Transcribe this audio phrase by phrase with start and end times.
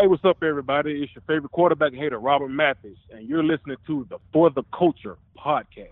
[0.00, 1.02] Hey, what's up, everybody?
[1.02, 5.18] It's your favorite quarterback hater, Robert Mathis, and you're listening to the For the Culture
[5.36, 5.90] podcast.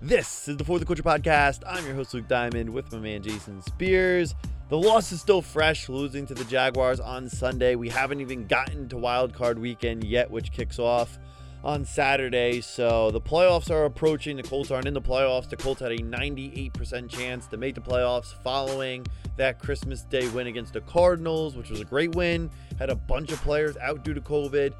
[0.00, 1.62] This is the For the Culture podcast.
[1.66, 4.34] I'm your host, Luke Diamond, with my man, Jason Spears.
[4.70, 7.74] The loss is still fresh, losing to the Jaguars on Sunday.
[7.74, 11.18] We haven't even gotten to wild card weekend yet, which kicks off
[11.66, 12.60] on Saturday.
[12.60, 14.36] So the playoffs are approaching.
[14.36, 15.50] The Colts aren't in the playoffs.
[15.50, 19.04] The Colts had a 98% chance to make the playoffs following
[19.36, 22.50] that Christmas Day win against the Cardinals, which was a great win.
[22.78, 24.74] Had a bunch of players out due to COVID.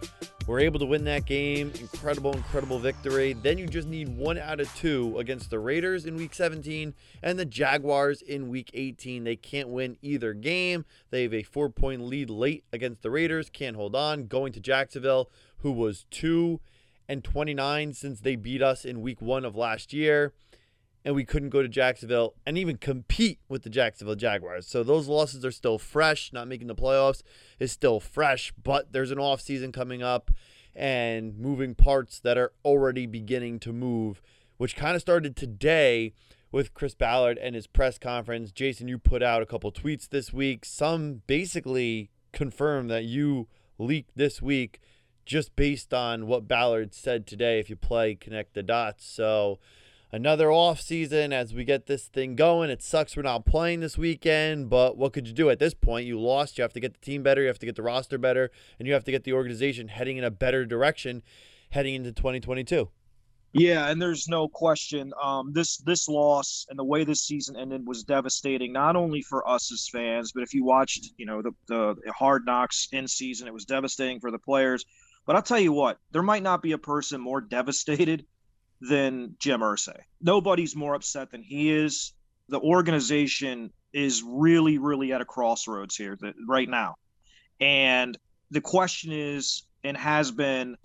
[0.46, 1.72] Were able to win that game.
[1.80, 3.32] Incredible, incredible victory.
[3.32, 7.36] Then you just need one out of two against the Raiders in week 17 and
[7.36, 9.24] the Jaguars in week 18.
[9.24, 10.84] They can't win either game.
[11.10, 13.50] They have a four point lead late against the Raiders.
[13.50, 14.28] Can't hold on.
[14.28, 16.60] Going to Jacksonville, who was two
[17.08, 20.32] and 29 since they beat us in week one of last year.
[21.04, 24.66] And we couldn't go to Jacksonville and even compete with the Jacksonville Jaguars.
[24.66, 26.32] So those losses are still fresh.
[26.32, 27.22] Not making the playoffs
[27.60, 30.32] is still fresh, but there's an off season coming up
[30.74, 34.20] and moving parts that are already beginning to move,
[34.56, 36.12] which kind of started today
[36.50, 38.50] with Chris Ballard and his press conference.
[38.50, 40.64] Jason, you put out a couple tweets this week.
[40.64, 43.46] Some basically confirm that you
[43.78, 44.80] leaked this week
[45.26, 49.04] just based on what Ballard said today if you play connect the dots.
[49.04, 49.58] So
[50.12, 52.70] another off season as we get this thing going.
[52.70, 56.06] It sucks we're not playing this weekend, but what could you do at this point?
[56.06, 56.56] You lost.
[56.56, 58.86] You have to get the team better, you have to get the roster better, and
[58.86, 61.22] you have to get the organization heading in a better direction
[61.70, 62.88] heading into 2022.
[63.52, 65.12] Yeah, and there's no question.
[65.22, 69.48] Um, this this loss and the way this season ended was devastating, not only for
[69.48, 73.48] us as fans, but if you watched, you know, the the hard knocks in season,
[73.48, 74.84] it was devastating for the players.
[75.26, 78.24] But I'll tell you what, there might not be a person more devastated
[78.80, 80.00] than Jim Irsay.
[80.20, 82.12] Nobody's more upset than he is.
[82.48, 86.16] The organization is really, really at a crossroads here
[86.46, 86.94] right now.
[87.60, 88.16] And
[88.50, 90.76] the question is and has been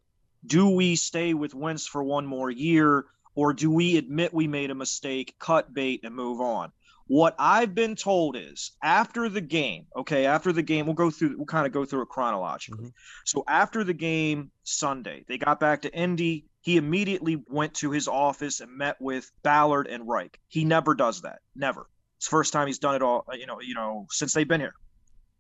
[0.46, 4.72] do we stay with Wentz for one more year or do we admit we made
[4.72, 6.72] a mistake, cut bait, and move on?
[7.12, 11.36] What I've been told is after the game, okay, after the game, we'll go through,
[11.36, 12.86] we'll kind of go through it chronologically.
[12.86, 13.26] Mm-hmm.
[13.26, 16.46] So after the game Sunday, they got back to Indy.
[16.62, 20.40] He immediately went to his office and met with Ballard and Reich.
[20.48, 21.40] He never does that.
[21.54, 21.90] Never.
[22.16, 24.62] It's the first time he's done it all, you know, you know, since they've been
[24.62, 24.76] here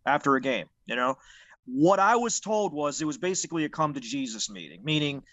[0.05, 1.15] after a game, you know.
[1.63, 5.23] What I was told was it was basically a come to Jesus meeting, meaning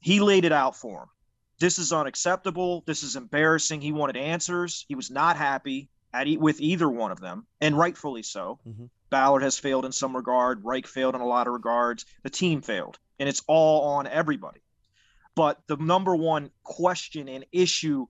[0.00, 1.08] he laid it out for him
[1.60, 2.82] this is unacceptable.
[2.86, 3.80] This is embarrassing.
[3.80, 4.84] He wanted answers.
[4.88, 8.58] He was not happy at with either one of them, and rightfully so.
[8.66, 8.86] Mm-hmm.
[9.10, 10.64] Ballard has failed in some regard.
[10.64, 12.04] Reich failed in a lot of regards.
[12.22, 14.60] The team failed, and it's all on everybody.
[15.34, 18.06] But the number one question and issue,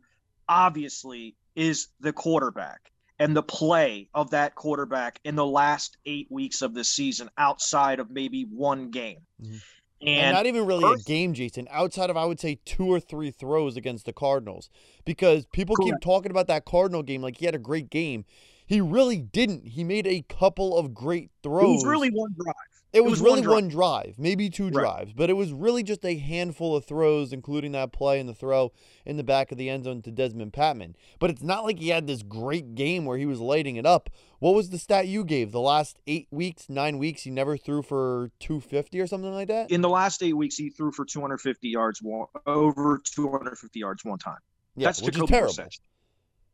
[0.48, 6.62] obviously, is the quarterback and the play of that quarterback in the last eight weeks
[6.62, 9.20] of this season, outside of maybe one game.
[9.42, 9.56] Mm-hmm.
[10.00, 13.00] And, and, not even really a game, Jason, outside of I would say two or
[13.00, 14.70] three throws against the Cardinals.
[15.04, 15.90] Because people correct.
[15.90, 18.24] keep talking about that Cardinal game like he had a great game.
[18.66, 19.66] He really didn't.
[19.66, 21.64] He made a couple of great throws.
[21.64, 22.54] It was really one drive.
[22.92, 23.54] It, it was, was, really one drive.
[23.54, 24.14] one drive.
[24.18, 24.72] maybe two right.
[24.72, 28.34] drives, but it was really just a handful of throws, including that play and the
[28.34, 28.72] throw
[29.04, 30.96] in the back of the end zone to Desmond Patman.
[31.18, 34.08] But it's not like he had this great game where he was lighting it up.
[34.38, 35.52] What was the stat you gave?
[35.52, 39.70] The last eight weeks, nine weeks, he never threw for 250 or something like that?
[39.70, 44.18] In the last eight weeks, he threw for 250 yards, one, over 250 yards one
[44.18, 44.38] time.
[44.76, 45.54] Yeah, That's which Jacoby is terrible.
[45.54, 45.80] Brissett.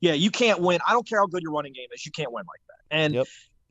[0.01, 0.81] Yeah, you can't win.
[0.87, 2.05] I don't care how good your running game is.
[2.05, 2.97] You can't win like that.
[2.97, 3.27] And yep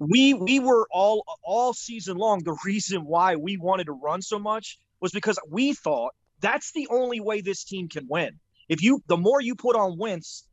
[0.09, 4.39] we we were all all season long the reason why we wanted to run so
[4.39, 8.39] much was because we thought that's the only way this team can win.
[8.69, 10.47] If you the more you put on Wentz,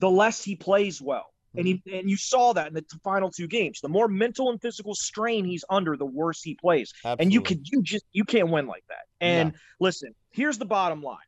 [0.00, 1.26] the less he plays well.
[1.56, 1.98] And he mm-hmm.
[1.98, 3.80] and you saw that in the final two games.
[3.80, 6.92] The more mental and physical strain he's under, the worse he plays.
[7.04, 7.22] Absolutely.
[7.22, 9.06] And you can you just you can't win like that.
[9.20, 11.18] And listen, here's the bottom line.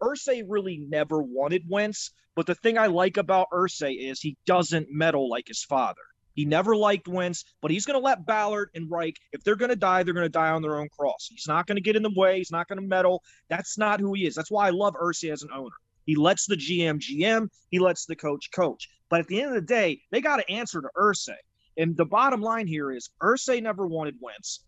[0.00, 4.88] Irsay really never wanted Wentz, but the thing I like about Irsay is he doesn't
[4.90, 6.00] meddle like his father.
[6.34, 9.70] He never liked Wentz, but he's going to let Ballard and Reich, if they're going
[9.70, 11.28] to die, they're going to die on their own cross.
[11.30, 12.38] He's not going to get in the way.
[12.38, 13.22] He's not going to meddle.
[13.48, 14.34] That's not who he is.
[14.34, 15.76] That's why I love Irsay as an owner.
[16.06, 17.48] He lets the GM GM.
[17.70, 18.88] He lets the coach coach.
[19.08, 21.36] But at the end of the day, they got to answer to Irsay.
[21.76, 24.64] And the bottom line here is Irsay never wanted Wentz.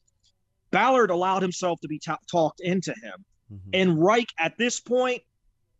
[0.71, 3.25] Ballard allowed himself to be t- talked into him.
[3.53, 3.71] Mm-hmm.
[3.73, 5.23] And Reich at this point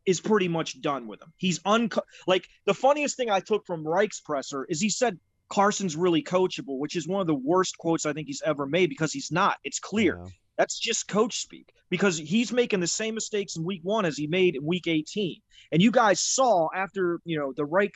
[0.07, 1.33] is pretty much done with him.
[1.37, 1.91] He's un
[2.27, 6.79] like the funniest thing I took from Reich's presser is he said Carson's really coachable,
[6.79, 9.59] which is one of the worst quotes I think he's ever made because he's not.
[9.65, 10.19] It's clear.
[10.23, 10.31] Yeah.
[10.57, 14.27] That's just coach speak because he's making the same mistakes in week one as he
[14.27, 15.41] made in week 18.
[15.73, 17.93] And you guys saw after, you know, the Reich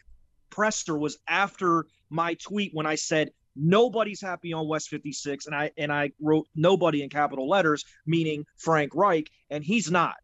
[0.51, 3.31] presser was after my tweet when I said
[3.61, 8.47] Nobody's happy on West 56, and I and I wrote nobody in capital letters, meaning
[8.57, 10.15] Frank Reich, and he's not.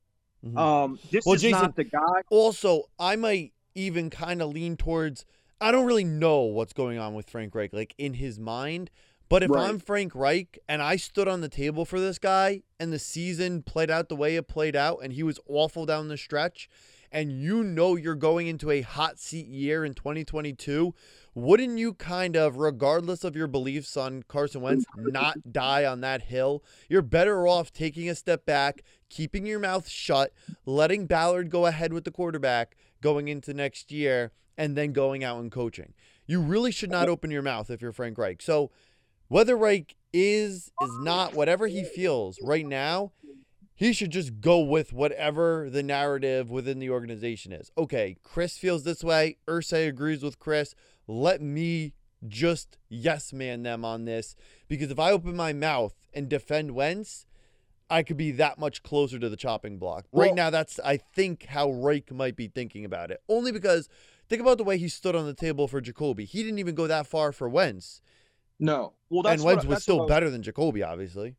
[0.47, 0.57] Mm-hmm.
[0.57, 2.23] Um, this well, is Jason, not the guy.
[2.31, 5.25] Also, I might even kind of lean towards.
[5.65, 8.91] I don't really know what's going on with Frank Reich, like in his mind.
[9.31, 9.67] But if right.
[9.67, 13.63] I'm Frank Reich and I stood on the table for this guy and the season
[13.63, 16.69] played out the way it played out and he was awful down the stretch,
[17.11, 20.95] and you know you're going into a hot seat year in 2022,
[21.35, 26.25] wouldn't you kind of, regardless of your beliefs on Carson Wentz, not die on that
[26.25, 26.63] hill?
[26.91, 30.31] You're better off taking a step back, keeping your mouth shut,
[30.67, 35.41] letting Ballard go ahead with the quarterback going into next year, and then going out
[35.41, 35.95] and coaching.
[36.27, 38.41] You really should not open your mouth if you're Frank Reich.
[38.41, 38.71] So,
[39.29, 43.13] whether Reich is, is not, whatever he feels right now,
[43.75, 47.73] he should just go with whatever the narrative within the organization is.
[47.77, 49.37] Okay, Chris feels this way.
[49.49, 50.75] Irsay agrees with Chris.
[51.07, 51.93] Let me
[52.27, 54.35] just yes man them on this
[54.67, 57.27] because if I open my mouth and defend Wentz,
[57.91, 60.07] I could be that much closer to the chopping block.
[60.13, 63.23] Right well, now, that's I think how Reich might be thinking about it.
[63.29, 63.89] Only because
[64.29, 66.25] think about the way he stood on the table for Jacoby.
[66.25, 68.01] He didn't even go that far for Wentz.
[68.59, 71.35] No, well, that's and Wentz what, was still better than Jacoby, obviously.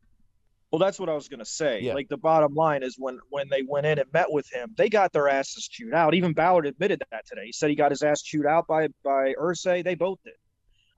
[0.70, 1.80] Well, that's what I was going to say.
[1.80, 1.94] Yeah.
[1.94, 4.88] Like the bottom line is when when they went in and met with him, they
[4.88, 6.14] got their asses chewed out.
[6.14, 7.46] Even Ballard admitted that today.
[7.46, 9.84] He said he got his ass chewed out by by Irsay.
[9.84, 10.34] They both did,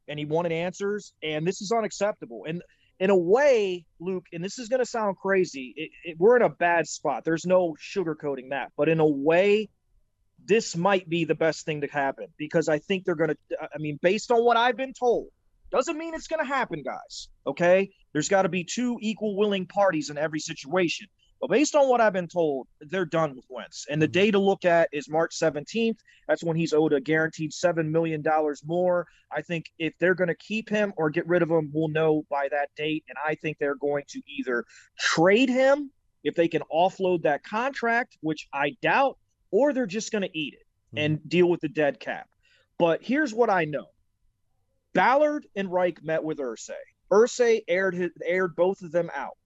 [0.08, 1.12] and he wanted answers.
[1.22, 2.44] And this is unacceptable.
[2.48, 2.62] And
[2.98, 6.42] in a way, Luke, and this is going to sound crazy, it, it, we're in
[6.42, 7.24] a bad spot.
[7.24, 8.72] There's no sugarcoating that.
[8.76, 9.68] But in a way,
[10.48, 13.36] this might be the best thing to happen because I think they're going to.
[13.62, 15.28] I mean, based on what I've been told,
[15.70, 17.28] doesn't mean it's going to happen, guys.
[17.46, 17.90] Okay.
[18.12, 21.06] There's got to be two equal willing parties in every situation.
[21.40, 23.86] But based on what I've been told, they're done with Wentz.
[23.88, 24.12] And the mm-hmm.
[24.12, 25.98] day to look at is March 17th.
[26.26, 28.24] That's when he's owed a guaranteed $7 million
[28.64, 29.06] more.
[29.30, 32.24] I think if they're going to keep him or get rid of him, we'll know
[32.28, 33.04] by that date.
[33.08, 34.64] And I think they're going to either
[34.98, 35.90] trade him
[36.24, 39.16] if they can offload that contract, which I doubt,
[39.50, 40.98] or they're just going to eat it mm-hmm.
[40.98, 42.28] and deal with the dead cap.
[42.78, 43.86] But here's what I know
[44.94, 46.72] Ballard and Reich met with Irsay.
[47.10, 49.36] Irsay aired his, aired both of them out.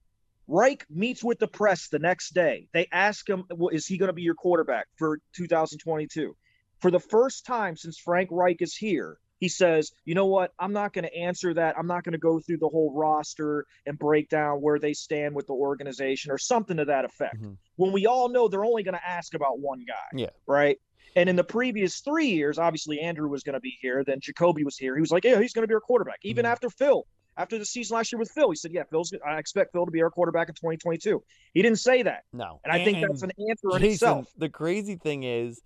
[0.48, 2.68] Reich meets with the press the next day.
[2.72, 6.36] They ask him, well, "Is he going to be your quarterback for 2022?"
[6.80, 10.52] For the first time since Frank Reich is here, he says, "You know what?
[10.60, 11.76] I'm not going to answer that.
[11.76, 15.34] I'm not going to go through the whole roster and break down where they stand
[15.34, 17.54] with the organization or something to that effect." Mm-hmm.
[17.74, 20.16] When we all know they're only going to ask about one guy.
[20.16, 20.30] Yeah.
[20.46, 20.78] Right.
[21.16, 24.04] And in the previous three years, obviously Andrew was going to be here.
[24.04, 24.94] Then Jacoby was here.
[24.94, 26.52] He was like, "Yeah, he's going to be our quarterback." Even mm-hmm.
[26.52, 27.04] after Phil,
[27.36, 29.12] after the season last year with Phil, he said, "Yeah, Phil's.
[29.26, 31.20] I expect Phil to be our quarterback in 2022."
[31.52, 32.22] He didn't say that.
[32.32, 34.32] No, and I think and that's an answer Jason, in itself.
[34.38, 35.60] The crazy thing is,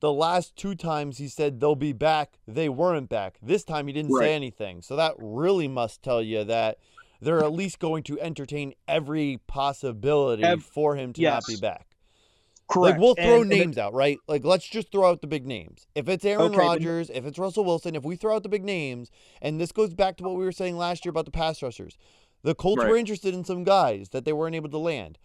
[0.00, 3.38] the last two times he said they'll be back, they weren't back.
[3.42, 4.24] This time he didn't right.
[4.24, 4.82] say anything.
[4.82, 6.78] So that really must tell you that
[7.20, 11.32] they're at least going to entertain every possibility Ev- for him to yes.
[11.32, 11.86] not be back.
[12.70, 12.92] Correct.
[12.92, 14.18] Like we'll throw and, names and out, right?
[14.28, 15.86] Like let's just throw out the big names.
[15.94, 17.16] If it's Aaron okay, Rodgers, but...
[17.16, 19.10] if it's Russell Wilson, if we throw out the big names,
[19.42, 21.98] and this goes back to what we were saying last year about the pass rushers,
[22.42, 22.88] the Colts right.
[22.88, 25.18] were interested in some guys that they weren't able to land.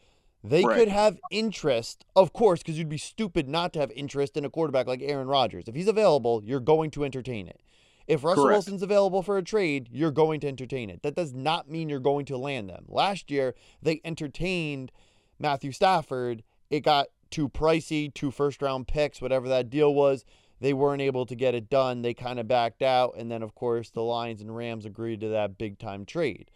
[0.49, 0.77] They right.
[0.77, 4.49] could have interest, of course, because you'd be stupid not to have interest in a
[4.49, 5.67] quarterback like Aaron Rodgers.
[5.67, 7.61] If he's available, you're going to entertain it.
[8.07, 8.55] If Russell Correct.
[8.55, 11.01] Wilson's available for a trade, you're going to entertain it.
[11.01, 12.85] That does not mean you're going to land them.
[12.87, 14.91] Last year, they entertained
[15.39, 16.43] Matthew Stafford.
[16.69, 20.23] It got too pricey, two first round picks, whatever that deal was.
[20.61, 22.01] They weren't able to get it done.
[22.01, 23.15] They kind of backed out.
[23.17, 26.51] And then, of course, the Lions and Rams agreed to that big time trade.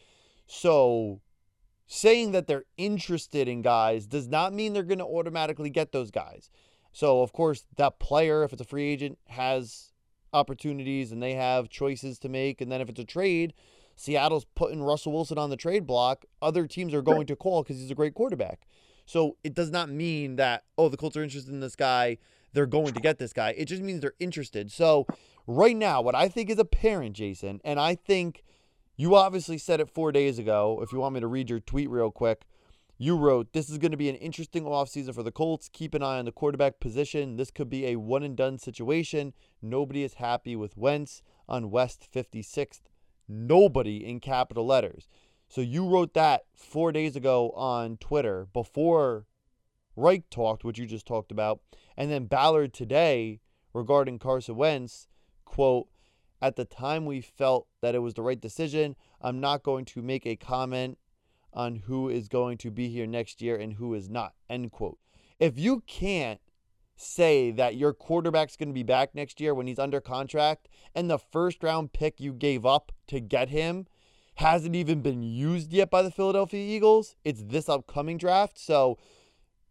[0.46, 1.20] So,
[1.92, 6.12] saying that they're interested in guys does not mean they're going to automatically get those
[6.12, 6.52] guys.
[6.92, 9.92] So, of course, that player, if it's a free agent, has
[10.32, 12.62] opportunities and they have choices to make.
[12.62, 13.56] And then if it's a trade,
[13.96, 16.26] Seattle's putting Russell Wilson on the trade block.
[16.44, 18.68] Other teams are going to call because he's a great quarterback.
[19.08, 22.20] So it does not mean that, oh, the Colts are interested in this guy.
[22.54, 23.56] They're going to get this guy.
[23.58, 24.72] It just means they're interested.
[24.72, 25.08] So
[25.48, 28.44] right now, what I think is apparent, Jason, and I think
[29.00, 30.82] you obviously said it four days ago.
[30.84, 32.42] If you want me to read your tweet real quick,
[32.98, 35.70] you wrote, This is going to be an interesting offseason for the Colts.
[35.72, 37.38] Keep an eye on the quarterback position.
[37.38, 39.32] This could be a one and done situation.
[39.62, 42.82] Nobody is happy with Wentz on West 56th.
[43.26, 45.08] Nobody in capital letters.
[45.48, 49.28] So you wrote that four days ago on Twitter before
[49.96, 51.62] Reich talked, which you just talked about.
[51.96, 53.40] And then Ballard today
[53.74, 55.08] regarding Carson Wentz,
[55.46, 55.88] quote,
[56.42, 58.96] at the time we felt that it was the right decision.
[59.22, 60.98] I'm not going to make a comment
[61.54, 65.00] on who is going to be here next year and who is not, end quote.
[65.40, 66.40] If you can't
[66.96, 71.10] say that your quarterback's going to be back next year when he's under contract and
[71.10, 73.88] the first round pick you gave up to get him
[74.36, 77.16] hasn't even been used yet by the Philadelphia Eagles?
[77.24, 78.58] It's this upcoming draft.
[78.58, 78.98] So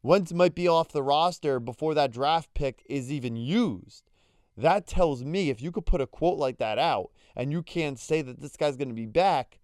[0.02, 4.07] Wentz might be off the roster before that draft pick is even used.
[4.58, 7.98] That tells me if you could put a quote like that out and you can't
[7.98, 9.60] say that this guy's going to be back,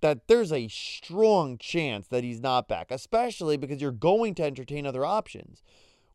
[0.00, 4.86] that there's a strong chance that he's not back, especially because you're going to entertain
[4.86, 5.62] other options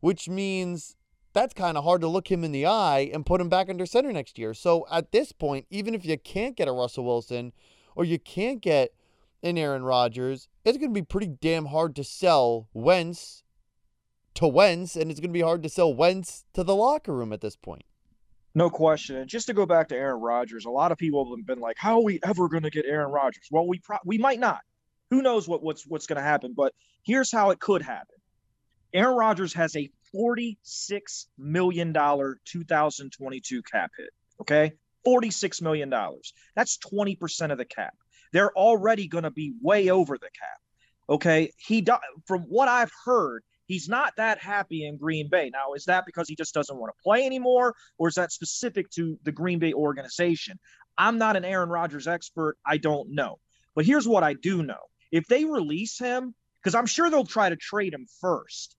[0.04, 0.96] which means
[1.32, 3.86] that's kind of hard to look him in the eye and put him back under
[3.86, 4.52] center next year.
[4.52, 7.54] So at this point, even if you can't get a Russell Wilson
[7.96, 8.90] or you can't get
[9.42, 13.44] an Aaron Rodgers, it's going to be pretty damn hard to sell Wentz
[14.34, 17.32] to Wentz, and it's going to be hard to sell Wentz to the locker room
[17.32, 17.86] at this point.
[18.54, 19.16] No question.
[19.16, 21.76] And just to go back to Aaron Rodgers, a lot of people have been like,
[21.78, 24.60] "How are we ever going to get Aaron Rodgers?" Well, we pro- we might not.
[25.10, 26.54] Who knows what what's what's going to happen?
[26.56, 28.16] But here's how it could happen.
[28.92, 34.10] Aaron Rodgers has a $46 million 2022 cap hit.
[34.40, 34.72] Okay.
[35.06, 35.90] $46 million.
[36.54, 37.94] That's 20% of the cap.
[38.32, 40.60] They're already going to be way over the cap.
[41.08, 41.52] Okay.
[41.58, 41.84] He,
[42.26, 45.50] from what I've heard, he's not that happy in Green Bay.
[45.52, 48.90] Now, is that because he just doesn't want to play anymore, or is that specific
[48.90, 50.58] to the Green Bay organization?
[50.96, 52.56] I'm not an Aaron Rodgers expert.
[52.66, 53.38] I don't know.
[53.74, 54.80] But here's what I do know
[55.10, 58.76] if they release him, because I'm sure they'll try to trade him first.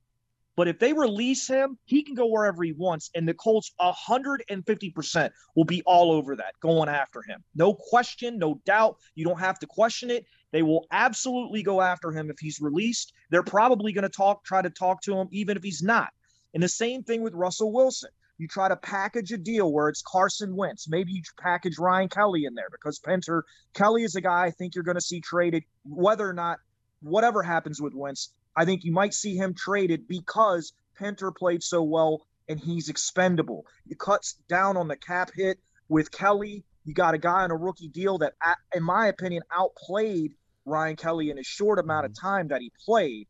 [0.57, 3.09] But if they release him, he can go wherever he wants.
[3.13, 7.43] And the Colts, 150% will be all over that, going after him.
[7.55, 8.95] No question, no doubt.
[9.15, 10.25] You don't have to question it.
[10.55, 13.12] They will absolutely go after him if he's released.
[13.29, 16.13] They're probably going to talk, try to talk to him, even if he's not.
[16.53, 18.09] And the same thing with Russell Wilson.
[18.38, 20.88] You try to package a deal where it's Carson Wentz.
[20.88, 23.43] Maybe you package Ryan Kelly in there because Pinter
[23.74, 26.59] Kelly is a guy I think you're going to see traded, whether or not
[27.01, 31.83] whatever happens with Wentz, I think you might see him traded because Pinter played so
[31.83, 33.65] well and he's expendable.
[33.89, 35.59] It cuts down on the cap hit
[35.89, 36.63] with Kelly.
[36.85, 38.35] You got a guy on a rookie deal that,
[38.74, 40.33] in my opinion, outplayed
[40.65, 42.27] Ryan Kelly in a short amount of mm-hmm.
[42.27, 43.27] time that he played.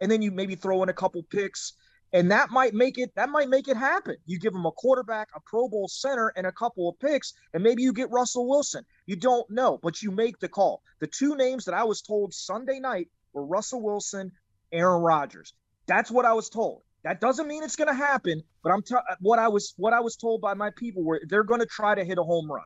[0.00, 1.72] And then you maybe throw in a couple picks,
[2.12, 4.16] and that might make it that might make it happen.
[4.26, 7.62] You give him a quarterback, a Pro Bowl center, and a couple of picks, and
[7.62, 8.84] maybe you get Russell Wilson.
[9.06, 10.82] You don't know, but you make the call.
[11.00, 14.32] The two names that I was told Sunday night were Russell Wilson
[14.70, 15.54] Aaron Rodgers.
[15.86, 16.82] That's what I was told.
[17.04, 20.00] That doesn't mean it's going to happen, but I'm t- what I was what I
[20.00, 22.64] was told by my people were they're going to try to hit a home run.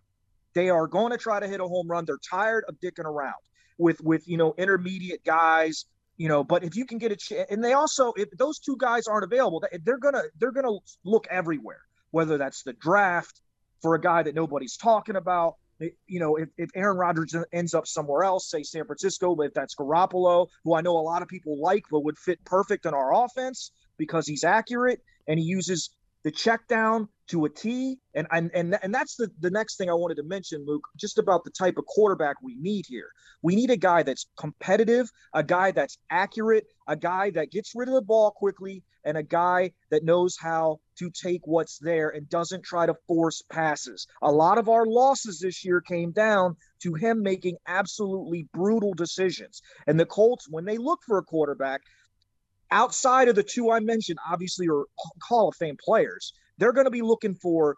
[0.55, 2.07] They are going to try to hit a home run.
[2.07, 3.35] They're tired of dicking around
[3.81, 6.45] with with you know intermediate guys, you know.
[6.45, 9.25] But if you can get a chance, and they also if those two guys aren't
[9.25, 11.81] available, they're gonna they're gonna look everywhere.
[12.13, 13.41] Whether that's the draft
[13.83, 15.55] for a guy that nobody's talking about,
[16.07, 19.55] you know, if, if Aaron Rodgers ends up somewhere else, say San Francisco, but if
[19.55, 22.95] that's Garoppolo, who I know a lot of people like, but would fit perfect in
[22.95, 25.91] our offense because he's accurate and he uses
[26.25, 27.99] the check down to a T.
[28.15, 31.19] And and and, and that's the, the next thing I wanted to mention, Luke, just
[31.19, 33.11] about the type of quarterback we need here.
[33.43, 37.89] We need a guy that's competitive, a guy that's accurate, a guy that gets rid
[37.89, 42.29] of the ball quickly, and a guy that knows how to take what's there and
[42.29, 44.07] doesn't try to force passes.
[44.23, 49.63] A lot of our losses this year came down to him making absolutely brutal decisions.
[49.87, 51.81] And the Colts, when they look for a quarterback,
[52.71, 54.85] outside of the two I mentioned, obviously are
[55.23, 57.77] Hall of Fame players, they're going to be looking for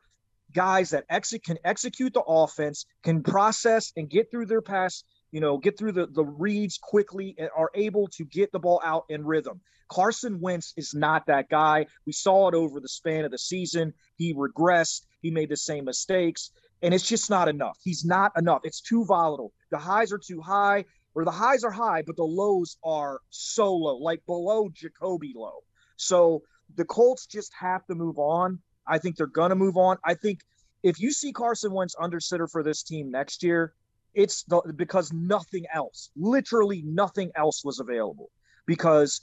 [0.52, 5.40] guys that ex- can execute the offense, can process and get through their pass, you
[5.40, 9.04] know, get through the, the reads quickly and are able to get the ball out
[9.08, 9.60] in rhythm.
[9.88, 11.86] Carson Wentz is not that guy.
[12.06, 13.92] We saw it over the span of the season.
[14.16, 15.02] He regressed.
[15.20, 16.50] He made the same mistakes,
[16.82, 17.78] and it's just not enough.
[17.82, 18.62] He's not enough.
[18.64, 19.52] It's too volatile.
[19.70, 23.74] The highs are too high, or the highs are high, but the lows are so
[23.74, 25.60] low, like below Jacoby low.
[25.96, 26.42] So
[26.76, 28.58] the Colts just have to move on.
[28.86, 29.98] I think they're going to move on.
[30.04, 30.40] I think
[30.82, 33.74] if you see Carson Wentz under center for this team next year,
[34.14, 38.30] it's the, because nothing else, literally nothing else was available.
[38.66, 39.20] Because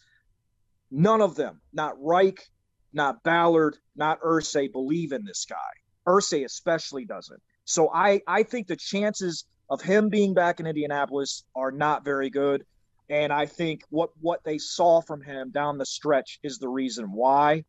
[0.92, 2.50] None of them, not Reich,
[2.94, 5.56] not Ballard, not Irsay, believe in this guy.
[6.08, 7.42] Irsay especially doesn't.
[7.66, 12.30] So I, I think the chances of him being back in Indianapolis are not very
[12.30, 12.66] good.
[13.10, 17.12] And I think what what they saw from him down the stretch is the reason
[17.12, 17.66] why.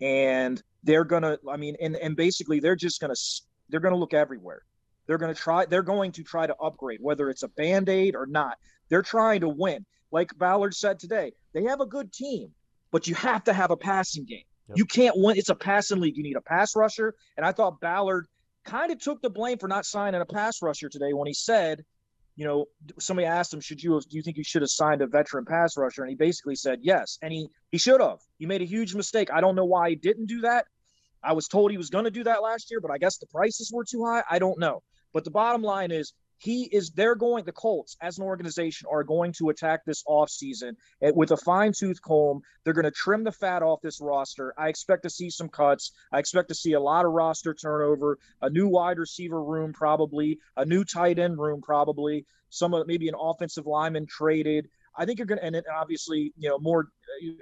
[0.00, 3.14] And they're gonna, I mean, and and basically they're just gonna
[3.70, 4.62] they're gonna look everywhere.
[5.06, 5.64] They're gonna try.
[5.64, 8.58] They're going to try to upgrade, whether it's a band aid or not.
[8.88, 12.52] They're trying to win like Ballard said today, they have a good team,
[12.92, 14.44] but you have to have a passing game.
[14.68, 14.78] Yep.
[14.78, 15.36] You can't win.
[15.36, 16.16] It's a passing league.
[16.16, 17.16] You need a pass rusher.
[17.36, 18.28] And I thought Ballard
[18.64, 21.84] kind of took the blame for not signing a pass rusher today when he said
[22.36, 22.66] you know,
[22.98, 25.44] somebody asked him, should you have, do you think you should have signed a veteran
[25.44, 26.02] pass rusher?
[26.02, 27.18] And he basically said yes.
[27.22, 28.18] And he, he should have.
[28.38, 29.28] He made a huge mistake.
[29.32, 30.66] I don't know why he didn't do that.
[31.22, 33.26] I was told he was going to do that last year, but I guess the
[33.26, 34.24] prices were too high.
[34.28, 34.82] I don't know.
[35.12, 36.12] But the bottom line is
[36.44, 40.72] he is they're going the Colts as an organization are going to attack this offseason
[41.00, 42.42] with a fine-tooth comb.
[42.62, 44.52] They're going to trim the fat off this roster.
[44.58, 45.92] I expect to see some cuts.
[46.12, 50.38] I expect to see a lot of roster turnover, a new wide receiver room probably,
[50.58, 54.68] a new tight end room probably, some of maybe an offensive lineman traded.
[54.98, 56.88] I think you're going to, and obviously, you know, more.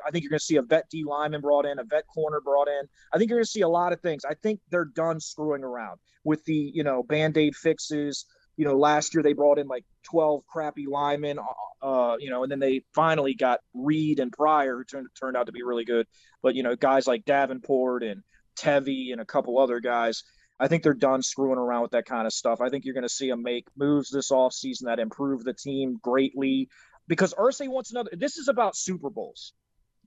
[0.07, 2.41] I think you're going to see a vet D lineman brought in, a vet corner
[2.41, 2.85] brought in.
[3.13, 4.25] I think you're going to see a lot of things.
[4.25, 8.27] I think they're done screwing around with the, you know, band aid fixes.
[8.57, 12.43] You know, last year they brought in like 12 crappy linemen, uh, uh, you know,
[12.43, 15.85] and then they finally got Reed and Pryor, who turned, turned out to be really
[15.85, 16.07] good.
[16.43, 18.23] But, you know, guys like Davenport and
[18.57, 20.23] Tevi and a couple other guys.
[20.61, 22.61] I think they're done screwing around with that kind of stuff.
[22.61, 25.99] I think you're going to see them make moves this offseason that improve the team
[26.01, 26.69] greatly
[27.09, 28.11] because Irsay wants another.
[28.13, 29.55] This is about Super Bowls.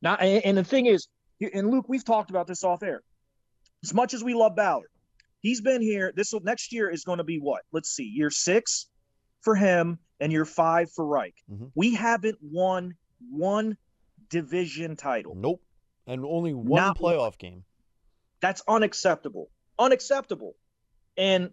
[0.01, 1.07] Now, and the thing is,
[1.41, 3.01] and Luke, we've talked about this off air.
[3.83, 4.89] As much as we love Ballard,
[5.45, 6.11] he's been here.
[6.15, 7.61] This will, next year is going to be what?
[7.71, 8.87] Let's see, year six
[9.41, 11.35] for him and year five for Reich.
[11.51, 11.65] Mm-hmm.
[11.75, 12.95] We haven't won
[13.29, 13.77] one
[14.29, 15.35] division title.
[15.35, 15.61] Nope,
[16.07, 17.33] and only one Not playoff one.
[17.39, 17.63] game.
[18.41, 19.49] That's unacceptable.
[19.77, 20.55] Unacceptable.
[21.17, 21.51] And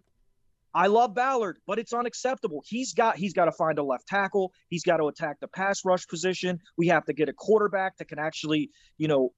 [0.73, 2.63] I love Ballard, but it's unacceptable.
[2.65, 4.51] He's got he's got to find a left tackle.
[4.69, 6.59] He's got to attack the pass rush position.
[6.77, 9.33] We have to get a quarterback that can actually, you know,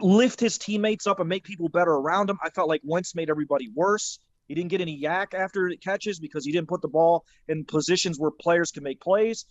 [0.00, 2.38] lift his teammates up and make people better around him.
[2.42, 4.18] I felt like Wentz made everybody worse.
[4.48, 7.64] He didn't get any YAC after it catches because he didn't put the ball in
[7.64, 9.46] positions where players can make plays.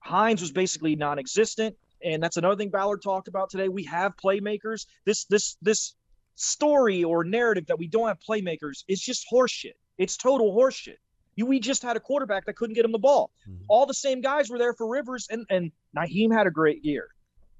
[0.00, 3.68] Hines was basically non-existent, and that's another thing Ballard talked about today.
[3.68, 4.86] We have playmakers.
[5.04, 5.94] This this this
[6.36, 9.74] story or narrative that we don't have playmakers is just horseshit.
[9.98, 10.96] It's total horseshit.
[11.36, 13.30] You, we just had a quarterback that couldn't get him the ball.
[13.48, 13.64] Mm-hmm.
[13.68, 17.08] All the same guys were there for Rivers, and and Nyheim had a great year.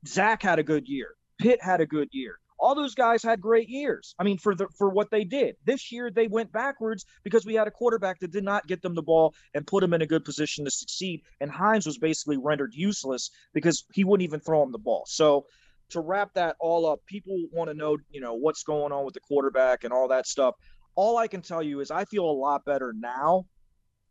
[0.06, 1.14] Zach had a good year.
[1.40, 2.38] Pitt had a good year.
[2.58, 4.14] All those guys had great years.
[4.18, 7.54] I mean, for the for what they did this year, they went backwards because we
[7.54, 10.06] had a quarterback that did not get them the ball and put them in a
[10.06, 11.22] good position to succeed.
[11.40, 15.04] And Hines was basically rendered useless because he wouldn't even throw him the ball.
[15.06, 15.46] So
[15.90, 19.14] to wrap that all up, people want to know, you know, what's going on with
[19.14, 20.54] the quarterback and all that stuff
[20.94, 23.46] all I can tell you is I feel a lot better now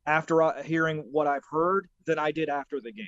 [0.05, 3.05] after uh, hearing what I've heard than I did after the game.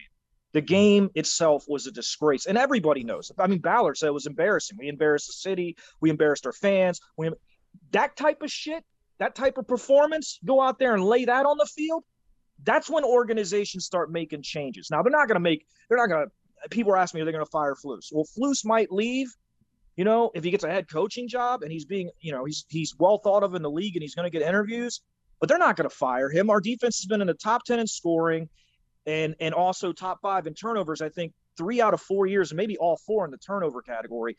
[0.53, 0.65] The hmm.
[0.65, 3.31] game itself was a disgrace, and everybody knows.
[3.37, 4.77] I mean, Ballard said it was embarrassing.
[4.79, 5.77] We embarrassed the city.
[5.99, 6.99] We embarrassed our fans.
[7.17, 7.31] We
[7.91, 8.83] that type of shit,
[9.19, 10.39] that type of performance.
[10.45, 12.03] Go out there and lay that on the field.
[12.63, 14.89] That's when organizations start making changes.
[14.91, 15.65] Now they're not going to make.
[15.89, 16.69] They're not going to.
[16.69, 18.09] People are asking me, are they going to fire Flus?
[18.11, 19.33] Well, Flus might leave,
[19.95, 22.65] you know, if he gets a head coaching job and he's being, you know, he's
[22.69, 25.01] he's well thought of in the league and he's going to get interviews,
[25.39, 26.49] but they're not going to fire him.
[26.49, 28.49] Our defense has been in the top 10 in scoring
[29.05, 32.57] and and also top 5 in turnovers, I think 3 out of 4 years and
[32.57, 34.37] maybe all 4 in the turnover category.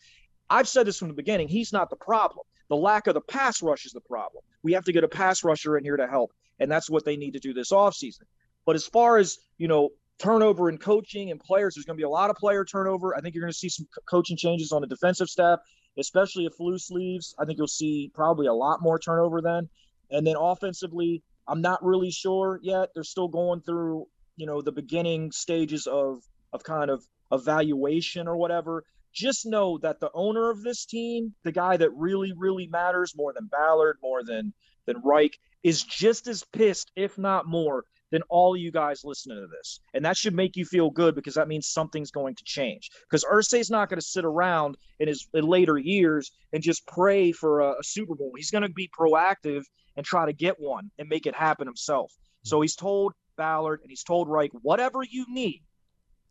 [0.50, 2.44] I've said this from the beginning, he's not the problem.
[2.68, 4.42] The lack of the pass rush is the problem.
[4.62, 7.16] We have to get a pass rusher in here to help, and that's what they
[7.16, 8.22] need to do this offseason.
[8.64, 9.90] But as far as, you know,
[10.22, 11.74] turnover in coaching and players.
[11.74, 13.16] There's going to be a lot of player turnover.
[13.16, 15.58] I think you're going to see some coaching changes on the defensive staff,
[15.98, 17.34] especially if Flus leaves.
[17.38, 19.68] I think you'll see probably a lot more turnover then.
[20.10, 22.90] And then offensively, I'm not really sure yet.
[22.94, 28.36] They're still going through, you know, the beginning stages of of kind of evaluation or
[28.36, 28.84] whatever.
[29.12, 33.32] Just know that the owner of this team, the guy that really, really matters more
[33.32, 34.52] than Ballard, more than
[34.86, 39.46] than Reich, is just as pissed, if not more, than all you guys listening to
[39.46, 39.80] this.
[39.94, 42.90] And that should make you feel good because that means something's going to change.
[43.02, 47.32] Because Irsay's not going to sit around in his in later years and just pray
[47.32, 48.32] for a, a Super Bowl.
[48.36, 49.62] He's going to be proactive
[49.96, 52.12] and try to get one and make it happen himself.
[52.44, 55.62] So he's told Ballard and he's told Reich, whatever you need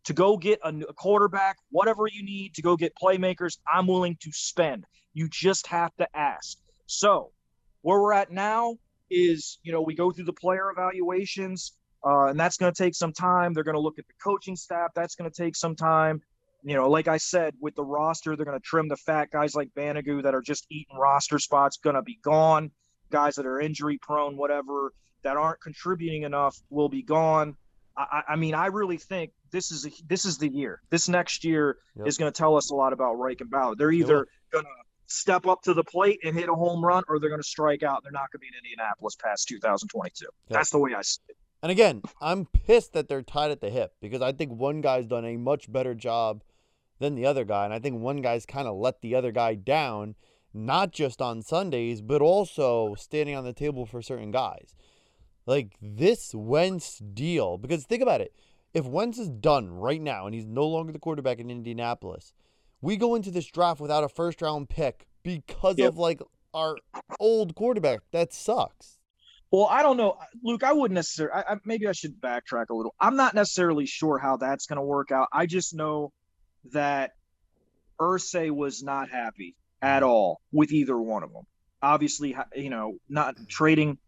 [0.04, 4.16] to go get a, a quarterback, whatever you need to go get playmakers, I'm willing
[4.20, 4.84] to spend.
[5.14, 6.58] You just have to ask.
[6.86, 7.30] So
[7.82, 8.76] where we're at now,
[9.12, 11.72] is you know we go through the player evaluations
[12.04, 13.52] uh, and that's going to take some time.
[13.52, 14.90] They're going to look at the coaching staff.
[14.96, 16.20] That's going to take some time.
[16.64, 19.30] You know like i said with the roster they're going to trim the fat.
[19.30, 22.70] Guys like Banogu that are just eating roster spots going to be gone.
[23.10, 27.56] Guys that are injury prone whatever that aren't contributing enough will be gone
[27.96, 30.80] I, I mean, I really think this is a, this is the year.
[30.90, 32.06] This next year yep.
[32.06, 33.78] is going to tell us a lot about Reich and Ballard.
[33.78, 34.70] They're either going to
[35.06, 37.82] step up to the plate and hit a home run, or they're going to strike
[37.82, 38.02] out.
[38.02, 40.26] They're not going to be in Indianapolis past 2022.
[40.48, 41.36] That's the way I see it.
[41.62, 45.06] And again, I'm pissed that they're tied at the hip because I think one guy's
[45.06, 46.42] done a much better job
[46.98, 47.64] than the other guy.
[47.64, 50.16] And I think one guy's kind of let the other guy down,
[50.52, 54.74] not just on Sundays, but also standing on the table for certain guys.
[55.46, 58.34] Like this Wentz deal, because think about it.
[58.74, 62.32] If Wentz is done right now and he's no longer the quarterback in Indianapolis,
[62.80, 65.88] we go into this draft without a first round pick because Yep.
[65.88, 66.20] of like
[66.54, 66.76] our
[67.20, 68.00] old quarterback.
[68.12, 68.98] That sucks.
[69.50, 70.64] Well, I don't know, Luke.
[70.64, 71.34] I wouldn't necessarily.
[71.34, 72.94] I, I, maybe I should backtrack a little.
[72.98, 75.28] I'm not necessarily sure how that's going to work out.
[75.30, 76.10] I just know
[76.72, 77.12] that
[78.00, 80.10] Irsay was not happy at mm-hmm.
[80.10, 81.44] all with either one of them.
[81.82, 83.98] Obviously, you know, not trading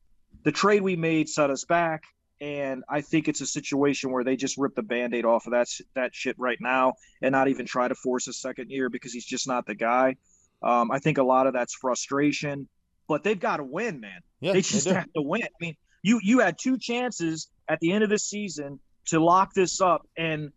[0.45, 2.05] the trade we made set us back,
[2.41, 5.69] and I think it's a situation where they just rip the band-aid off of that
[5.95, 9.25] that shit right now and not even try to force a second year because he's
[9.25, 10.17] just not the guy.
[10.63, 12.69] Um, I think a lot of that's frustration,
[13.09, 14.95] but they've got to win, man Yeah, they just do.
[14.95, 15.43] have to win.
[15.43, 19.53] I mean, you you had two chances at the end of the season to lock
[19.55, 20.51] this up, and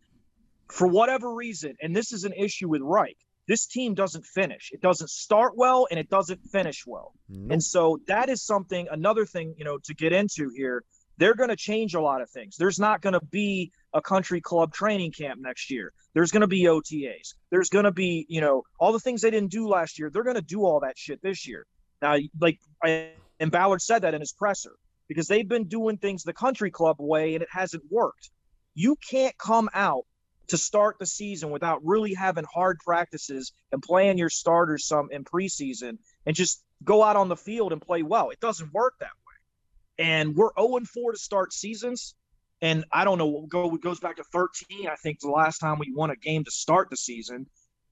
[0.69, 3.17] for whatever reason, and this is an issue with Reich,
[3.47, 4.71] this team doesn't finish.
[4.73, 7.13] It doesn't start well, and it doesn't finish well.
[7.29, 7.51] Nope.
[7.53, 10.83] And so that is something, another thing, you know, to get into here.
[11.19, 12.57] They're going to change a lot of things.
[12.57, 15.91] There's not going to be a country club training camp next year.
[16.13, 17.33] There's going to be OTAs.
[17.49, 20.11] There's going to be, you know, all the things they didn't do last year.
[20.11, 21.65] They're going to do all that shit this year.
[22.03, 24.75] Now, like, I, and Ballard said that in his presser
[25.07, 28.29] because they've been doing things the country club way and it hasn't worked.
[28.75, 30.05] You can't come out
[30.47, 35.23] to start the season without really having hard practices and playing your starters some in
[35.23, 38.29] preseason and just go out on the field and play well.
[38.29, 40.05] It doesn't work that way.
[40.05, 42.15] And we're 0 4 to start seasons.
[42.61, 44.87] And I don't know, go goes back to 13.
[44.87, 47.47] I think the last time we won a game to start the season.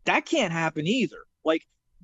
[0.06, 1.24] That can't happen either.
[1.44, 1.64] Like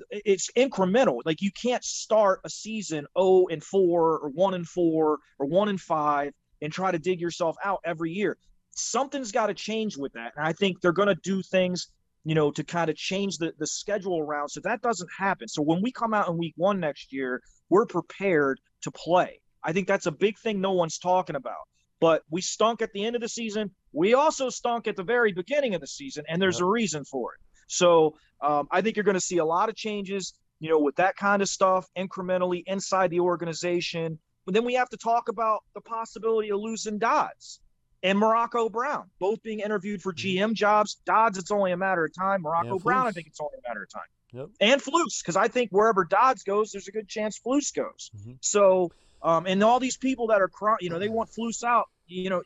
[0.10, 1.22] it's incremental.
[1.26, 5.70] Like you can't start a season 0 and 4 or 1 and 4 or 1
[5.70, 8.38] and 5 and try to dig yourself out every year.
[8.76, 10.34] Something's got to change with that.
[10.38, 11.88] And I think they're going to do things,
[12.24, 15.48] you know, to kind of change the, the schedule around so that doesn't happen.
[15.48, 19.42] So when we come out in week one next year, we're prepared to play.
[19.64, 21.68] I think that's a big thing no one's talking about.
[22.00, 23.70] But we stunk at the end of the season.
[23.94, 26.64] We also stunk at the very beginning of the season, and there's Yep.
[26.64, 27.40] a reason for it.
[27.68, 30.96] So um, I think you're going to see a lot of changes, you know, with
[30.96, 34.18] that kind of stuff incrementally inside the organization.
[34.46, 37.60] But then we have to talk about the possibility of losing Dodds
[38.04, 40.96] and Morocco Brown, both being interviewed for GM jobs.
[41.06, 42.42] Dodds, it's only a matter of time.
[42.42, 44.04] Morocco Brown, I think it's only a matter of time.
[44.34, 44.50] Yep.
[44.60, 48.10] And Flus, because I think wherever Dodds goes, there's a good chance Flus goes.
[48.18, 48.38] Mhm.
[48.42, 51.88] So, um, and all these people that are, cry- you know, they want Flus out.
[52.08, 52.42] You know,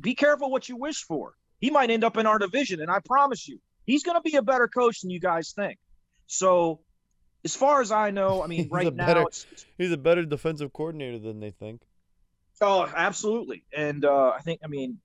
[0.00, 1.32] be careful what you wish for.
[1.60, 4.36] He might end up in our division, and I promise you, he's going to be
[4.36, 5.78] a better coach than you guys think.
[6.26, 6.80] So,
[7.44, 10.24] as far as I know, I mean, right now, better- it's, it's- He's a better
[10.24, 11.82] defensive coordinator than they think.
[12.60, 13.64] Oh, absolutely.
[13.76, 14.98] And uh, I think, I mean,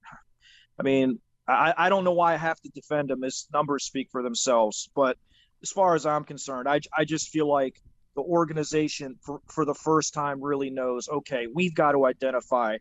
[0.79, 3.21] I mean, I, I don't know why I have to defend him.
[3.21, 4.89] His numbers speak for themselves.
[4.95, 5.17] But
[5.61, 7.75] as far as I'm concerned, I, I just feel like
[8.15, 12.77] the organization for, for the first time really knows okay, we've got to identify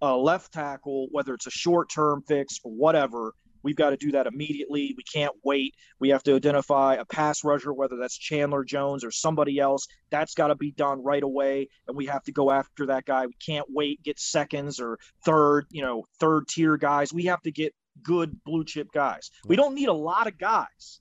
[0.00, 3.34] a left tackle, whether it's a short term fix or whatever.
[3.62, 4.94] We've got to do that immediately.
[4.96, 5.74] We can't wait.
[6.00, 9.86] We have to identify a pass rusher, whether that's Chandler Jones or somebody else.
[10.10, 11.68] That's got to be done right away.
[11.86, 13.26] And we have to go after that guy.
[13.26, 17.12] We can't wait, get seconds or third, you know, third tier guys.
[17.12, 19.30] We have to get good blue chip guys.
[19.46, 21.00] We don't need a lot of guys,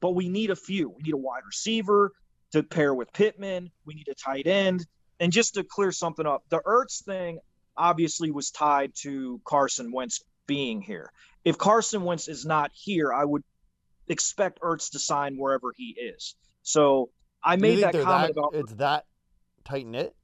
[0.00, 0.90] but we need a few.
[0.90, 2.12] We need a wide receiver
[2.52, 3.70] to pair with Pittman.
[3.84, 4.86] We need a tight end.
[5.20, 7.40] And just to clear something up, the Ertz thing
[7.76, 11.12] obviously was tied to Carson Wentz being here.
[11.44, 13.44] If Carson Wentz is not here, I would
[14.08, 16.34] expect Ertz to sign wherever he is.
[16.62, 17.10] So
[17.44, 19.06] I made that comment that- about it's that
[19.64, 20.16] tight knit.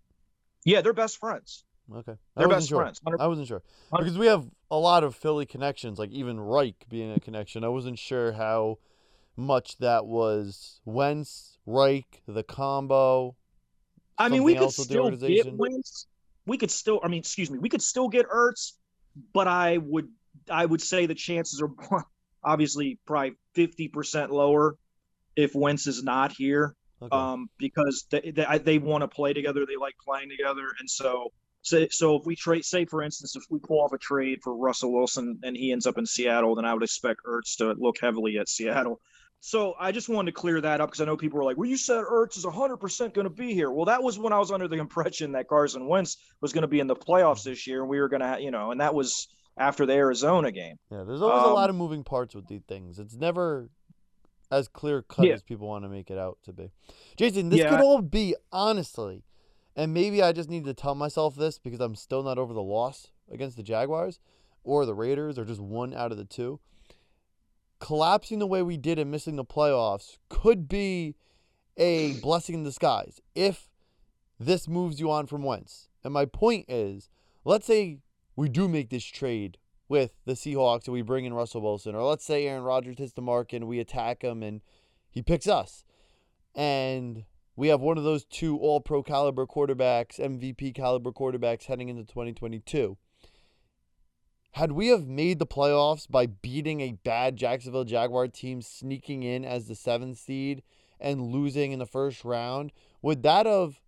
[0.65, 1.65] yeah, they're best friends.
[1.95, 2.81] Okay, I They're best sure.
[2.81, 2.99] friends.
[3.03, 6.87] 100 I wasn't sure because we have a lot of Philly connections, like even Reich
[6.89, 7.63] being a connection.
[7.63, 8.79] I wasn't sure how
[9.37, 13.37] much that was Wentz, Reich, the combo.
[14.17, 15.55] I mean, we could else with the still get.
[15.55, 16.07] Wentz.
[16.47, 18.73] We could still, I mean, excuse me, we could still get Ertz,
[19.33, 20.09] but I would,
[20.51, 22.05] I would say the chances are
[22.45, 24.77] obviously probably fifty percent lower
[25.37, 27.17] if Wentz is not here, Okay.
[27.17, 29.67] um, because they they, they want to play together.
[29.67, 31.33] They like playing together, and so.
[31.67, 34.55] So, so if we trade, say for instance, if we pull off a trade for
[34.55, 37.97] Russell Wilson and he ends up in Seattle, then I would expect Ertz to look
[38.03, 39.01] heavily at Seattle.
[39.47, 41.69] So I just wanted to clear that up because I know people were like, "Well,
[41.69, 44.51] you said Ertz is 100% going to be here." Well, that was when I was
[44.51, 47.83] under the impression that Carson Wentz was going to be in the playoffs this year,
[47.83, 49.29] and we were going to, you know, and that was
[49.59, 50.77] after the Arizona game.
[50.91, 52.99] yeah, there's always a um, lot of moving parts with these things.
[52.99, 53.69] It's never
[54.51, 55.35] as clear cut Yeah.
[55.35, 56.71] as people want to make it out to be.
[57.19, 57.69] Jason, this Yeah.
[57.69, 59.25] could all be honestly,
[59.77, 62.63] and maybe I just need to tell myself this because I'm still not over the
[62.63, 64.21] loss against the Jaguars
[64.63, 66.61] or the Raiders or just one out of the two.
[67.81, 71.17] Collapsing the way we did and missing the playoffs could be
[71.77, 73.69] a blessing in disguise if
[74.39, 75.89] this moves you on from Wentz.
[76.03, 77.09] And my point is,
[77.45, 77.99] let's say
[78.37, 79.59] we do make this trade
[79.89, 83.13] with the Seahawks and we bring in Russell Wilson, or let's say Aaron Rodgers hits
[83.13, 84.61] the mark and we attack him and
[85.11, 85.85] he picks us.
[86.55, 87.25] And
[87.57, 92.05] we have one of those two all pro caliber quarterbacks, MVP caliber quarterbacks heading into
[92.05, 92.97] 2022.
[94.55, 99.45] Had we have made the playoffs by beating a bad Jacksonville Jaguar team sneaking in
[99.45, 100.63] as the seventh seed
[101.01, 102.71] and losing in the first round,
[103.03, 103.81] would that have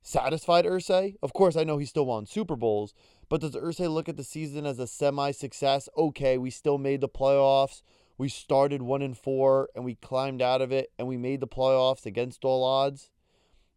[0.00, 1.16] satisfied Irsay?
[1.22, 2.94] Of course, I know he still won Super Bowls,
[3.28, 5.90] but does Irsay look at the season as a semi success?
[5.94, 7.82] Okay, we still made the playoffs.
[8.16, 11.46] We started one and four and we climbed out of it and we made the
[11.46, 13.10] playoffs against all odds.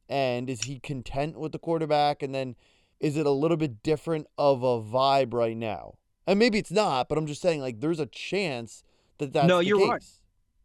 [0.08, 2.24] And is he content with the quarterback?
[2.24, 2.56] And then
[3.02, 5.96] is it a little bit different of a vibe right now?
[6.28, 8.84] And maybe it's not, but I'm just saying like there's a chance
[9.18, 9.90] that that's no, you're case.
[9.90, 10.04] right.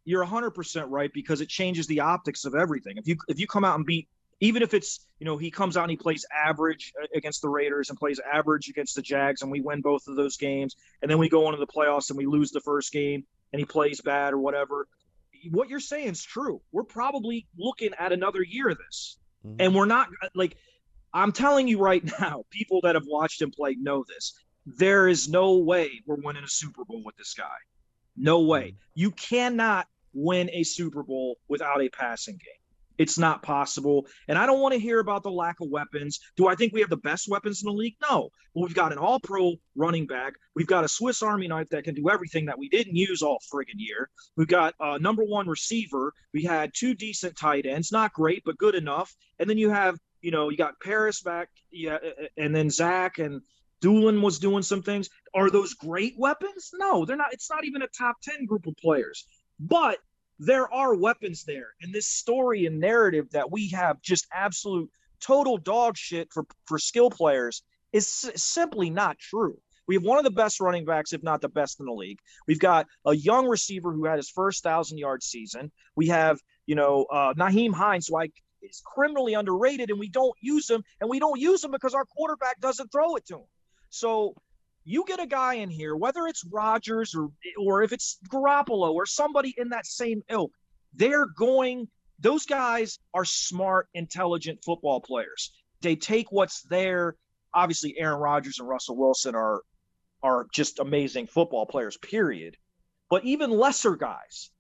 [0.05, 2.97] You're 100% right because it changes the optics of everything.
[2.97, 4.09] If you if you come out and beat
[4.41, 7.49] even if it's you know he comes out and he plays average uh, against the
[7.49, 11.11] Raiders and plays average against the Jags and we win both of those games and
[11.11, 14.01] then we go into the playoffs and we lose the first game and he plays
[14.03, 14.87] bad or whatever
[15.53, 19.17] what you're saying is true we're probably looking at another year of this
[19.47, 19.57] Mhm.
[19.61, 20.57] and we're not like
[21.15, 24.35] I'm telling you right now people that have watched him play know this
[24.67, 27.57] there is no way we're winning a Super Bowl with this guy
[28.17, 28.77] no way mm-hmm.
[28.95, 32.67] you cannot win a Super Bowl without a passing game
[32.99, 34.07] it's not possible.
[34.29, 36.21] And I don't want to hear about the lack of weapons.
[36.37, 37.97] Do I think we have the best weapons in the league?
[38.01, 38.31] No.
[38.55, 40.35] But we've got an all pro running back.
[40.55, 43.39] We've got a Swiss Army knife that can do everything that we didn't use all
[43.53, 44.09] friggin' year.
[44.37, 46.13] We've got a number one receiver.
[46.33, 49.15] We had two decent tight ends, not great, but good enough.
[49.39, 51.99] And then you have, you know, you got Parris back, yeah,
[52.37, 53.43] and then Zach and
[53.87, 55.09] Dulin was doing some things.
[55.33, 56.71] Are those great weapons?
[56.75, 57.33] No, they're not.
[57.33, 59.27] It's not even a top 10 group of players.
[59.61, 59.99] But
[60.41, 61.69] there are weapons there.
[61.81, 66.79] And this story and narrative that we have just absolute total dog shit for, for
[66.79, 69.57] skill players is simply not true.
[69.87, 72.19] We have one of the best running backs, if not the best in the league.
[72.49, 75.71] We've got a young receiver who had his first thousand yard season.
[75.95, 78.31] We have, you know, uh, Nyheim Hines, who I
[78.63, 82.05] is criminally underrated, and we don't use him, and we don't use him because our
[82.05, 83.47] quarterback doesn't throw it to him.
[83.91, 84.35] So
[84.85, 89.05] you get a guy in here, whether it's Rodgers or or if it's Garoppolo or
[89.05, 90.53] somebody in that same ilk,
[90.95, 91.89] they're going.
[92.19, 95.53] Those guys are smart, intelligent football players.
[95.83, 97.17] They take what's there.
[97.53, 99.63] Obviously, Aaron Rodgers and Russell Wilson are
[100.23, 101.97] are just amazing football players.
[101.99, 102.57] Period.
[103.11, 104.51] But even lesser guys,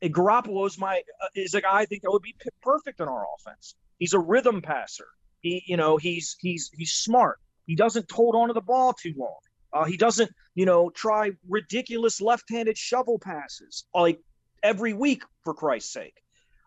[0.00, 3.08] and Garoppolo is my uh, is a guy I think that would be perfect in
[3.08, 3.74] our offense.
[3.98, 5.06] He's a rhythm passer.
[5.40, 7.38] He, you know, he's he's he's smart.
[7.66, 9.36] He doesn't hold on to the ball too long.
[9.72, 14.20] Uh, he doesn't, you know, try ridiculous left-handed shovel passes like
[14.62, 16.14] every week for Christ's sake.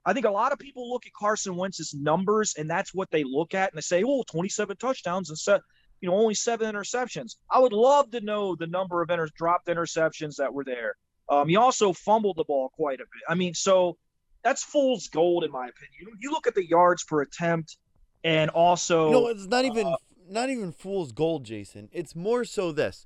[0.06, 3.24] I think a lot of people look at Carson Wentz's numbers and that's what they
[3.24, 5.62] look at and they say, "Oh, 27 touchdowns and set,
[6.02, 9.68] you know, only seven interceptions." I would love to know the number of inter- dropped
[9.68, 10.96] interceptions that were there.
[11.30, 13.24] Um, he also fumbled the ball quite a bit.
[13.28, 13.98] I mean, so
[14.44, 16.18] that's fool's gold in my opinion.
[16.20, 17.78] You look at the yards per attempt,
[18.24, 19.96] and also No, it's not even uh,
[20.30, 21.89] not even fool's gold, Jason.
[21.92, 23.06] It's more so this.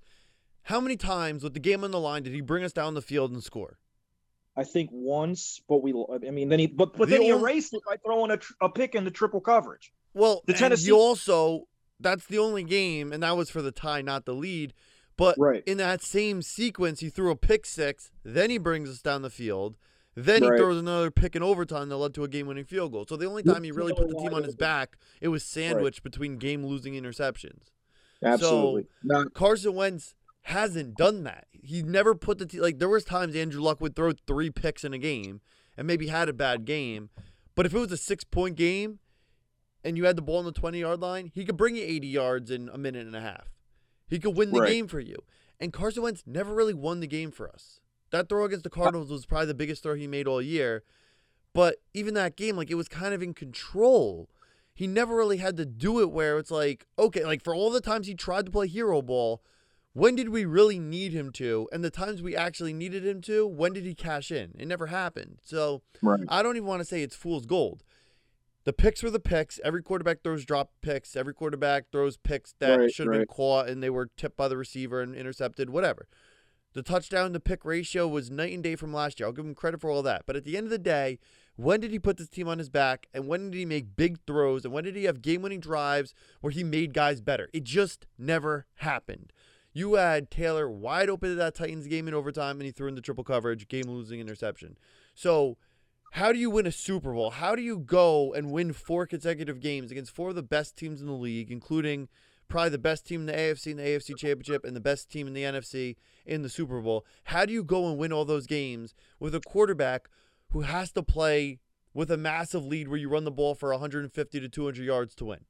[0.64, 3.02] How many times with the game on the line did he bring us down the
[3.02, 3.80] field and score?
[4.56, 7.52] I think once, but we, I mean, then he, but but The then he only-
[7.52, 9.92] erased it by throwing a, a pick into triple coverage.
[10.14, 11.68] Well, The Tennessee- you also
[12.00, 14.74] that's the only game, and that was for the tie, not the lead.
[15.16, 15.64] But Right.
[15.66, 18.12] in that same sequence, he threw a pick six.
[18.24, 19.78] Then he brings us down the field.
[20.16, 23.06] Then he throws another pick in overtime that led to a game-winning field goal.
[23.10, 26.04] So the only time he really put the team on his back, it was sandwiched
[26.04, 27.72] between game-losing interceptions.
[28.24, 28.86] Absolutely.
[29.04, 31.48] Not, Carson Wentz hasn't done that.
[31.52, 32.78] He never put the te- like.
[32.80, 35.42] There was times Andrew Luck would throw three picks in a game
[35.78, 37.10] and maybe had a bad game,
[37.56, 39.00] but if it was a six-point game
[39.84, 42.52] and you had the ball on the twenty-yard line, he could bring you eighty yards
[42.52, 43.48] in a minute and a half.
[44.08, 44.70] He could win the Right.
[44.70, 45.16] game for you.
[45.60, 47.80] And Carson Wentz never really won the game for us.
[48.14, 50.84] That throw against the Cardinals was probably the biggest throw he made all year.
[51.52, 54.30] But even that game, like it was kind of in control.
[54.72, 57.82] He never really had to do it where it's like, okay, like for all the
[57.82, 59.42] times he tried to play hero ball,
[59.94, 61.68] when did we really need him to?
[61.72, 64.54] And the times we actually needed him to, when did he cash in?
[64.60, 65.40] It never happened.
[65.44, 66.20] So right.
[66.30, 67.84] I don't even want to say it's fool's gold.
[68.64, 69.60] The picks were the picks.
[69.64, 71.16] Every quarterback throws drop picks.
[71.16, 74.48] Every quarterback throws picks that Right, should have been caught and they were tipped by
[74.48, 76.08] the receiver and intercepted, whatever.
[76.74, 79.28] The touchdown to pick ratio was night and day from last year.
[79.28, 80.24] I'll give him credit for all that.
[80.26, 81.20] But at the end of the day,
[81.56, 83.08] when did he put this team on his back?
[83.14, 84.66] And when did he make big throws?
[84.66, 87.48] And when did he have game winning drives where he made guys better?
[87.54, 89.32] It just never happened.
[89.72, 92.96] You had Taylor wide open to that Titans game in overtime, and he threw in
[92.96, 94.78] the triple coverage, game losing interception.
[95.16, 95.58] So,
[96.12, 97.32] how do you win a Super Bowl?
[97.32, 101.02] How do you go and win four consecutive games against four of the best teams
[101.02, 102.08] in the league, including
[102.54, 105.26] probably the best team in the AFC in the AFC Championship and the best team
[105.26, 107.04] in the NFC in the Super Bowl.
[107.24, 110.08] How do you go and win all those games with a quarterback
[110.52, 111.58] who has to play
[111.96, 115.26] with a massive lead where you run the ball for 150 to 200 yards to
[115.26, 115.46] win?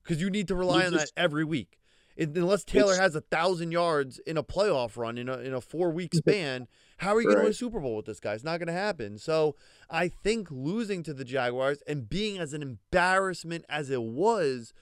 [0.00, 1.80] Because you need to rely on that every week.
[2.14, 5.60] It, unless Taylor has a thousand yards in a playoff run in a in a
[5.60, 8.34] four week span, how are you going to win a Super Bowl with this guy?
[8.34, 9.18] It's not going to happen.
[9.18, 9.56] So
[9.90, 14.72] I think losing to the Jaguars and being as an embarrassment as it was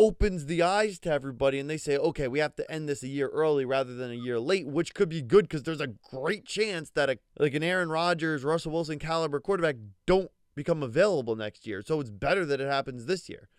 [0.00, 3.08] opens the eyes to everybody and they say, okay, we have to end this a
[3.08, 6.46] year early rather than a year late, which could be good because there's a great
[6.46, 11.66] chance that a, like an Aaron Rodgers, Russell Wilson caliber quarterback don't become available next
[11.66, 11.82] year.
[11.82, 13.50] So it's better that it happens this year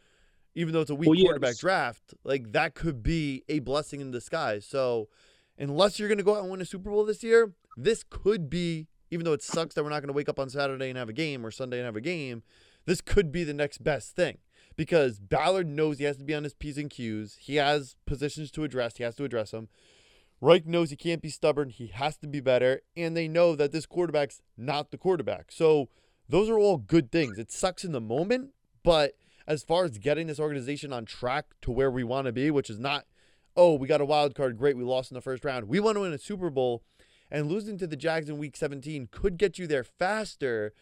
[0.56, 1.25] even though it's a weak well, yes.
[1.25, 4.65] quarterback draft, like that could be a blessing in disguise.
[4.65, 5.08] So,
[5.58, 8.49] unless you're going to go out and win a Super Bowl this year, this could
[8.49, 10.97] be, even though it sucks that we're not going to wake up on Saturday and
[10.97, 12.43] have a game or Sunday and have a game,
[12.86, 14.39] this could be the next best thing
[14.75, 17.38] because Ballard knows he has to be on his P's and Q's.
[17.39, 19.69] He has positions to address, he has to address them.
[20.39, 23.71] Reich knows he can't be stubborn, he has to be better, and they know that
[23.71, 25.51] this quarterback's not the quarterback.
[25.51, 25.89] So,
[26.27, 27.38] those are all good things.
[27.38, 28.51] It sucks in the moment,
[28.84, 32.49] but as far as getting this organization on track to where we want to be,
[32.49, 33.05] which is not,
[33.55, 35.67] oh, we got a wild card, great, we lost in the first round.
[35.67, 36.84] We want to win a Super Bowl,
[37.29, 40.73] and losing to the Jags in Week 17 could get you there faster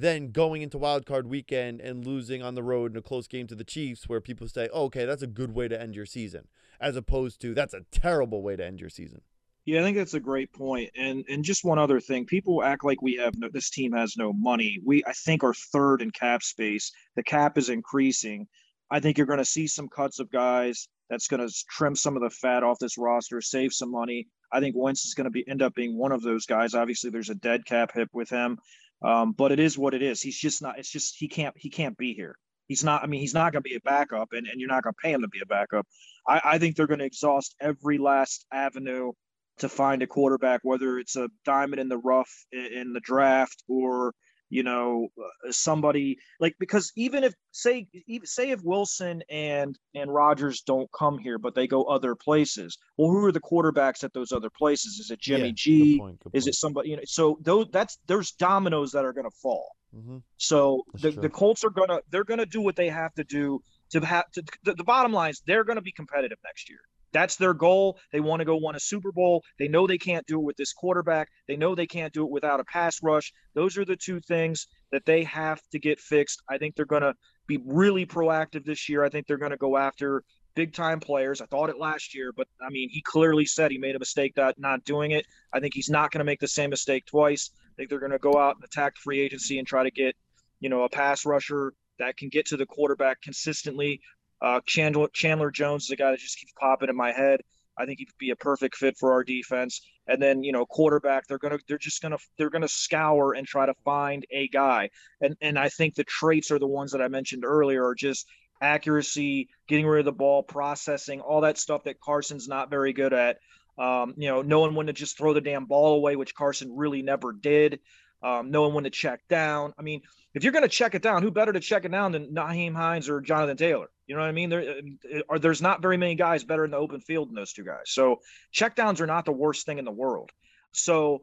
[0.00, 3.46] than going into wild card weekend and losing on the road in a close game
[3.48, 6.06] to the Chiefs, where people say, oh, okay, that's a good way to end your
[6.06, 6.48] season,
[6.80, 9.22] as opposed to that's a terrible way to end your season.
[9.64, 10.90] Yeah, I think that's a great point.
[10.96, 14.16] And and just one other thing, people act like we have no, this team has
[14.16, 14.78] no money.
[14.82, 16.90] We I think are third in cap space.
[17.16, 18.46] The cap is increasing.
[18.90, 20.88] I think you're going to see some cuts of guys.
[21.10, 24.26] That's going to trim some of the fat off this roster, save some money.
[24.52, 26.74] I think Wentz is going to be end up being one of those guys.
[26.74, 28.58] Obviously, there's a dead cap hit with him,
[29.02, 30.20] um, but it is what it is.
[30.20, 30.78] He's just not.
[30.78, 32.36] It's just he can't he can't be here.
[32.66, 33.02] He's not.
[33.02, 35.00] I mean, he's not going to be a backup, and, and you're not going to
[35.02, 35.86] pay him to be a backup.
[36.26, 39.12] I, I think they're going to exhaust every last avenue
[39.58, 44.12] to find a quarterback, whether it's a diamond in the rough in the draft or
[44.50, 50.12] you know uh, somebody like because even if say even say if Wilson and and
[50.12, 54.12] Rodgers don't come here but they go other places well who are the quarterbacks at
[54.12, 54.98] those other places?
[54.98, 55.92] Is it Jimmy yeah, G?
[55.92, 59.12] good point, good is it somebody you know so those that's there's dominoes that are
[59.12, 59.70] going to fall.
[59.96, 60.18] Mm-hmm.
[60.36, 63.24] so the, the Colts are going to they're going to do what they have to
[63.24, 66.68] do to have to the, the bottom line is they're going to be competitive next
[66.68, 66.80] year
[67.12, 67.98] that's their goal.
[68.12, 69.42] They want to go win a Super Bowl.
[69.58, 71.28] They know they can't do it with this quarterback.
[71.46, 73.32] They know they can't do it without a pass rush.
[73.54, 76.42] Those are the two things that they have to get fixed.
[76.48, 77.14] I think they're going to
[77.46, 79.04] be really proactive this year.
[79.04, 80.22] I think they're going to go after
[80.54, 81.40] big time players.
[81.40, 84.34] I thought it last year, but I mean, he clearly said he made a mistake
[84.34, 85.24] that not doing it.
[85.52, 87.50] I think he's not going to make the same mistake twice.
[87.54, 90.16] I think they're going to go out and attack free agency and try to get,
[90.60, 94.00] you know, a pass rusher that can get to the quarterback consistently.
[94.40, 97.40] Uh, Chandler, Chandler Jones is a guy that just keeps popping in my head.
[97.78, 99.80] I think he'd be a perfect fit for our defense.
[100.06, 103.66] And then, you know, quarterback, they're gonna they're just gonna they're gonna scour and try
[103.66, 104.90] to find a guy.
[105.20, 108.26] And and I think the traits are the ones that I mentioned earlier are just
[108.60, 113.12] accuracy, getting rid of the ball, processing, all that stuff that Carson's not very good
[113.12, 113.38] at.
[113.78, 117.02] Um, you know, knowing when to just throw the damn ball away, which Carson really
[117.02, 117.78] never did.
[118.20, 119.72] Um, knowing when to check down.
[119.78, 120.02] I mean,
[120.34, 122.74] if you're going to check it down, who better to check it down than Nyheim
[122.74, 123.88] Hines or Jonathan Taylor?
[124.08, 124.50] You know what I mean?
[124.50, 127.52] There uh, are there's not very many guys better in the open field than those
[127.52, 127.84] two guys.
[127.86, 128.20] So
[128.52, 130.30] checkdowns are not the worst thing in the world.
[130.72, 131.22] So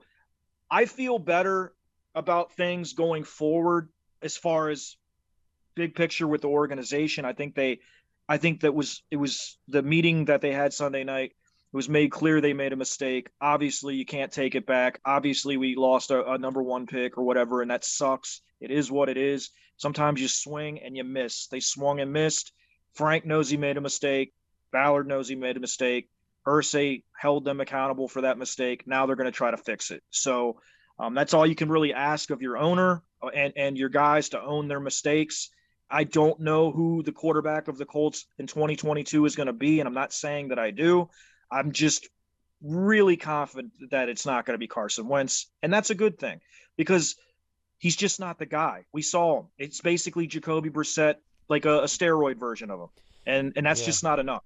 [0.70, 1.74] I feel better
[2.14, 3.90] about things going forward
[4.22, 4.96] as far as
[5.76, 7.26] big picture with the organization.
[7.26, 7.80] I think they
[8.28, 11.34] I think that was it was the meeting that they had Sunday night.
[11.74, 13.30] It was made clear they made a mistake.
[13.42, 15.00] Obviously, you can't take it back.
[15.06, 18.42] Obviously, we lost a, a number one pick or whatever, and that sucks.
[18.62, 19.50] It is what it is.
[19.78, 21.48] Sometimes you swing and you miss.
[21.48, 22.54] They swung and missed.
[22.94, 24.34] Frank knows he made a mistake.
[24.72, 26.10] Ballard knows he made a mistake.
[26.48, 28.84] Irsay held them accountable for that mistake.
[28.86, 30.04] Now they're going to try to fix it.
[30.12, 30.62] So
[31.00, 34.30] um, that's all you can really ask of your owner uh, and, and your guys
[34.30, 35.50] to own their mistakes.
[35.90, 39.80] I don't know who the quarterback of the Colts in 2022 is going to be,
[39.80, 41.10] and I'm not saying that I do.
[41.52, 42.10] I'm just
[42.62, 46.42] really confident that it's not going to be Carson Wentz, and that's a good thing
[46.78, 47.16] because
[47.78, 48.86] he's just not the guy.
[48.92, 49.48] We saw him.
[49.58, 51.16] It's basically Jacoby Brissett
[51.50, 52.90] like a, a steroid version of him,
[53.26, 53.88] and and that's yeah.
[53.88, 54.44] just not enough.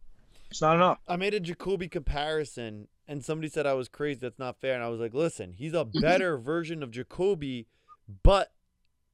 [0.49, 0.97] It's not enough.
[1.07, 4.19] I made a Jacoby comparison, and somebody said I was crazy.
[4.19, 4.73] That's not fair.
[4.73, 6.01] And I was like, listen, he's a mm-hmm.
[6.01, 7.67] better version of Jacoby,
[8.23, 8.51] but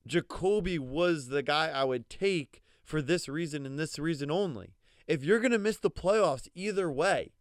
[0.08, 4.76] Jacoby was the guy I would take for this reason and this reason only.
[5.08, 7.34] If you're gonna miss the playoffs either way,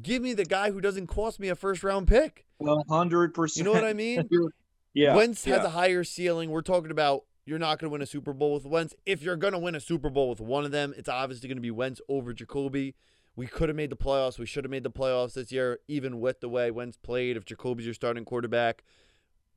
[0.00, 2.46] give me the guy who doesn't cost me a first round pick.
[2.58, 3.66] One hundred percent.
[3.66, 4.28] You know what I mean?
[4.94, 5.14] yeah.
[5.14, 5.56] Wentz yeah.
[5.56, 6.50] has a higher ceiling.
[6.50, 8.94] We're talking about you're not going to win a Super Bowl with Wentz.
[9.06, 11.56] If you're going to win a Super Bowl with one of them, it's obviously going
[11.56, 12.94] to be Wentz over Jacoby.
[13.36, 14.38] We could have made the playoffs.
[14.38, 17.36] We should have made the playoffs this year, even with the way Wentz played.
[17.36, 18.84] If Jacoby's your starting quarterback,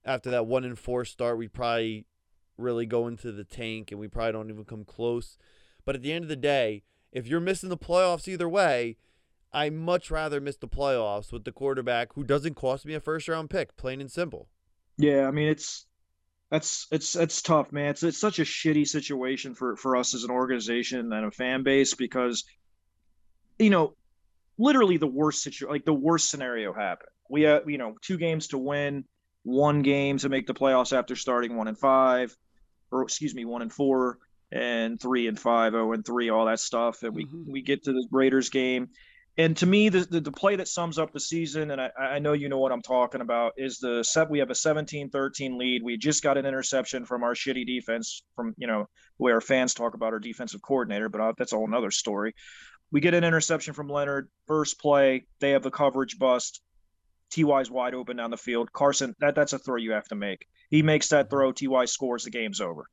[0.06, 2.06] after that one and four start, we probably
[2.58, 5.38] really go into the tank and we probably don't even come close.
[5.86, 8.98] But at the end of the day, if you're missing the playoffs either way,
[9.54, 13.28] I much rather miss the playoffs with the quarterback who doesn't cost me a first
[13.28, 14.50] round pick, plain and simple.
[14.98, 15.86] Yeah, I mean it's
[16.50, 17.92] that's it's it's tough, man.
[17.92, 21.64] It's it's such a shitty situation for for us as an organization and a fan
[21.64, 22.44] base because
[23.60, 23.96] you know,
[24.58, 27.10] literally the worst situation, like the worst scenario happened.
[27.30, 29.06] We have you know two games to win,
[29.44, 32.36] one game to make the playoffs after starting one and five,
[32.92, 34.20] or excuse me, one and four
[34.52, 37.52] and three and five, oh and three, all that stuff, and we mm-hmm.
[37.52, 38.90] we get to the Raiders game
[39.38, 42.20] and to me, the, the, the, play that sums up the season, and I, I
[42.20, 44.30] know you know what I'm talking about, is the set.
[44.30, 45.82] We have a 17-13 lead.
[45.84, 48.86] We just got an interception from our shitty defense, from you know
[49.18, 51.90] the way our fans talk about our defensive coordinator, but uh, that's a whole another
[51.90, 52.36] story.
[52.92, 54.30] We get an interception from Leonard.
[54.46, 56.62] First play, they have the coverage bust.
[57.32, 58.72] Ty's wide open down the field.
[58.72, 60.46] Carson, that that's a throw you have to make.
[60.70, 61.52] He makes that throw.
[61.52, 62.26] Ty scores.
[62.26, 62.86] The game's over.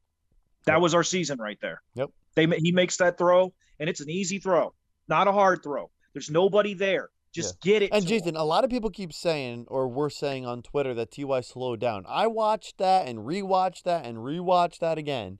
[0.65, 0.81] That yep.
[0.81, 1.83] was our season right there.
[1.97, 2.09] Yep.
[2.35, 4.73] They he makes that throw, and it's an easy throw,
[5.07, 7.11] not a hard throw there's nobody there.
[7.33, 7.73] Just yeah.
[7.73, 7.91] get it.
[7.93, 8.37] And Jason, him.
[8.37, 12.05] a lot of people keep saying, or were saying on Twitter, that Ty slowed down.
[12.09, 15.39] I watched that and rewatched that and rewatched that again.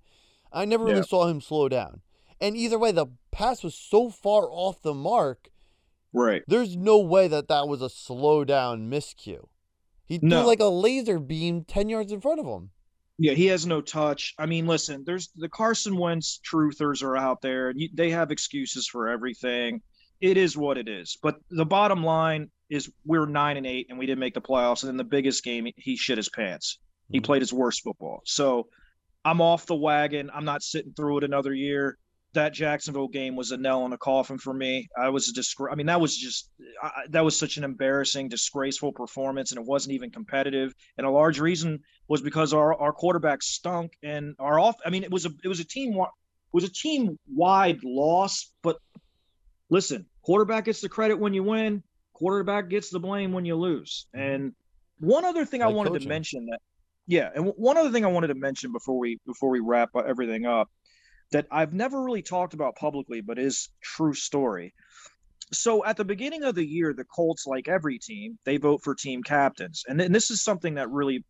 [0.53, 2.01] I never really saw him slow down.
[2.41, 5.51] And either way, the pass was so far off the mark.
[6.13, 6.43] Right.
[6.47, 9.47] There's no way that that was a slow down miscue.
[10.05, 10.47] He threw no.
[10.47, 12.71] like a laser beam 10 yards in front of him.
[13.19, 14.35] Yeah, he has no touch.
[14.39, 17.69] I mean, listen, there's the Carson Wentz truthers are out there.
[17.69, 19.83] and They have excuses for everything
[20.21, 21.19] it is what it is.
[21.23, 24.83] But the bottom line is we're nine and eight and we didn't make the playoffs.
[24.83, 26.79] And in the biggest game, he shit his pants.
[27.11, 27.25] He mm-hmm.
[27.25, 28.21] played his worst football.
[28.25, 28.69] So
[29.25, 30.31] I'm off the wagon.
[30.33, 31.99] I'm not sitting through it another year.
[32.33, 34.89] That Jacksonville game was a nail in a coffin for me.
[34.97, 35.73] I was a disgrace.
[35.73, 36.49] I mean, that was just
[36.81, 40.73] I, that was such an embarrassing, disgraceful performance, and it wasn't even competitive.
[40.97, 44.77] And a large reason was because our our quarterback stunk, and our off.
[44.87, 46.07] I mean, it was a it was a team it
[46.53, 48.77] was a team wide loss, but
[49.69, 54.07] listen, quarterback gets the credit when you win, quarterback gets the blame when you lose.
[54.15, 54.27] Mm-hmm.
[54.27, 54.55] And
[54.99, 56.03] one other thing like I wanted coaching.
[56.03, 56.61] to mention that
[57.07, 60.47] yeah, and one other thing I wanted to mention before we before we wrap everything
[60.47, 60.71] up
[61.33, 64.75] that I've never really talked about publicly but is true story.
[65.53, 68.95] So at the beginning of the year, the Colts, like every team, they vote for
[68.95, 69.83] team captains.
[69.89, 71.25] And, and this is something that really,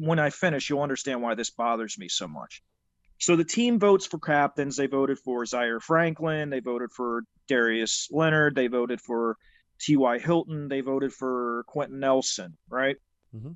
[0.00, 2.62] when I finish, you'll understand why this bothers me so much.
[3.22, 4.76] So the team votes for captains.
[4.76, 6.50] They voted for Zaire Franklin.
[6.50, 8.56] They voted for Darius Leonard.
[8.56, 9.36] They voted for
[9.78, 10.18] T.Y.
[10.18, 10.66] Hilton.
[10.66, 12.96] They voted for Quenton Nelson, right?
[13.32, 13.52] Mm-hmm.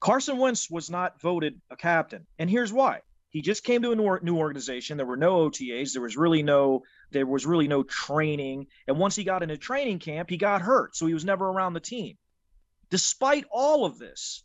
[0.00, 2.26] Carson Wentz was not voted a captain.
[2.38, 3.02] And here's why.
[3.28, 4.96] He just came to a new organization.
[4.96, 5.92] There were no OTAs.
[5.92, 6.80] There was really no
[7.10, 8.68] there was really no training.
[8.88, 10.96] And once he got into training camp, he got hurt.
[10.96, 12.16] So he was never around the team.
[12.88, 14.42] Despite all of this,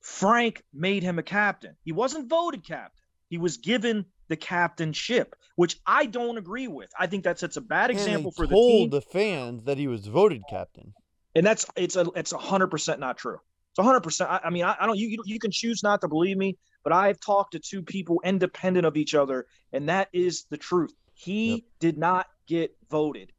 [0.00, 1.76] Frank made him a captain.
[1.84, 3.03] He wasn't voted captain.
[3.34, 6.88] He was given the captainship, which I don't agree with.
[6.96, 8.90] I think that sets a bad example for the team.
[8.90, 10.94] Told the fans that he was voted captain,
[11.34, 13.38] and that's it's a it's a hundred percent not true.
[13.72, 14.30] It's a hundred percent.
[14.30, 14.96] I mean, I, I don't.
[14.96, 18.86] You you can choose not to believe me, but I've talked to two people independent
[18.86, 20.94] of each other, and that is the truth.
[21.14, 21.60] He yep.
[21.80, 23.32] did not get voted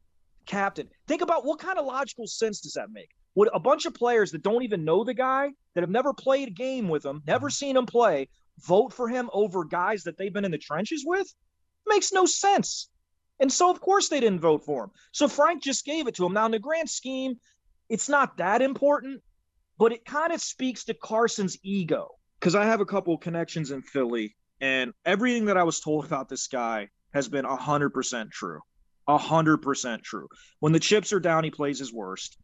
[0.44, 0.90] captain.
[1.08, 3.08] Think about what kind of logical sense does that make?
[3.34, 6.48] Would a bunch of players that don't even know the guy, that have never played
[6.48, 7.52] a game with him, never mm-hmm.
[7.52, 8.28] seen him play,
[8.60, 11.32] vote for him over guys that they've been in the trenches with?
[11.86, 12.88] Makes no sense.
[13.38, 14.90] And so, of course, they didn't vote for him.
[15.12, 16.32] So Frank just gave it to him.
[16.32, 17.34] Now, in the grand scheme,
[17.88, 19.22] it's not that important,
[19.78, 22.08] but it kind of speaks to Carson's ego.
[22.40, 26.28] Because I have a couple connections in Philly, and everything that I was told about
[26.28, 28.60] this guy has been 100% true.
[29.08, 30.28] 100% true.
[30.60, 32.36] When the chips are down, he plays his worst.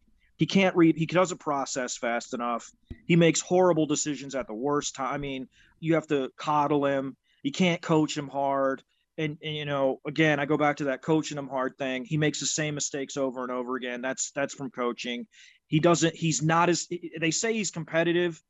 [0.43, 0.97] He can't read.
[0.97, 2.69] He doesn't process fast enough.
[3.07, 5.15] He makes horrible decisions at the worst time.
[5.15, 5.47] I mean,
[5.79, 7.17] you have to coddle him.
[7.45, 8.83] You can't coach him hard.
[9.17, 12.05] And, and, you know, again, I go back to that coaching him hard thing.
[12.05, 14.03] He makes the same mistakes over and over again.
[14.03, 15.29] That's that's from coaching.
[15.69, 16.17] He doesn't.
[16.17, 16.89] He's not as
[17.21, 18.43] they say he's competitive.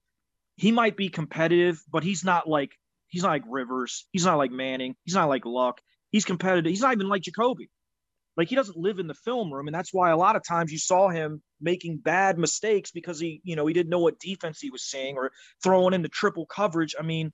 [0.56, 2.72] He might be competitive, but he's not like
[3.08, 4.06] he's not like Rivers.
[4.12, 4.96] He's not like Manning.
[5.04, 5.82] He's not like Luck.
[6.10, 6.70] He's competitive.
[6.70, 7.68] He's not even like Jacoby.
[8.36, 10.72] Like he doesn't live in the film room, and that's why a lot of times
[10.72, 14.58] you saw him making bad mistakes because he, you know, he didn't know what defense
[14.60, 15.30] he was seeing or
[15.62, 16.94] throwing into triple coverage.
[16.98, 17.32] I mean,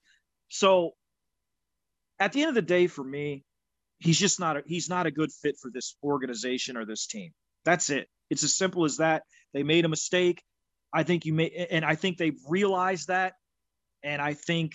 [0.49, 0.92] so
[2.18, 3.44] at the end of the day, for me,
[3.99, 7.30] he's just not a, he's not a good fit for this organization or this team.
[7.64, 8.09] That's it.
[8.30, 9.22] It's as simple as that.
[9.55, 10.42] They made a mistake.
[10.92, 13.34] I think you may, and I think they've realized that,
[14.03, 14.72] and I think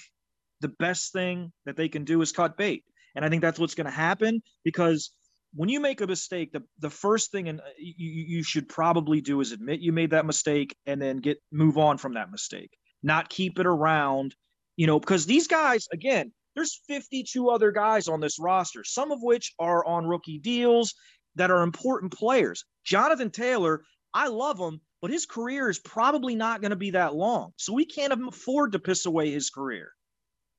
[0.62, 2.84] the best thing that they can do is cut bait.
[3.16, 5.12] And I think that's what's going to happen because
[5.56, 9.22] when you make a mistake, the, the first thing and uh, you, you should probably
[9.22, 12.72] do is admit you made that mistake and then get move on from that mistake,
[13.04, 14.36] not keep it around,
[14.76, 19.20] you know, because these guys, again, there's 52 other guys on this roster, some of
[19.22, 20.94] which are on rookie deals
[21.36, 22.66] that are important players.
[22.84, 23.84] Jonathan Taylor,
[24.14, 27.54] I love him, but his career is probably not going to be that long.
[27.58, 29.92] So we can't afford to piss away his career.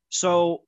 [0.09, 0.62] So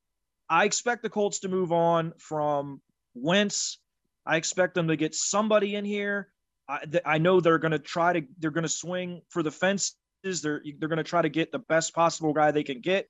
[0.49, 2.81] I expect the Colts to move on from
[3.13, 3.79] Wentz.
[4.27, 6.29] I expect them to get somebody in here.
[6.67, 9.95] I, I know they're going to try to they're going to swing for the fences.
[10.23, 13.07] They're they're going to try to get the best possible guy they can get,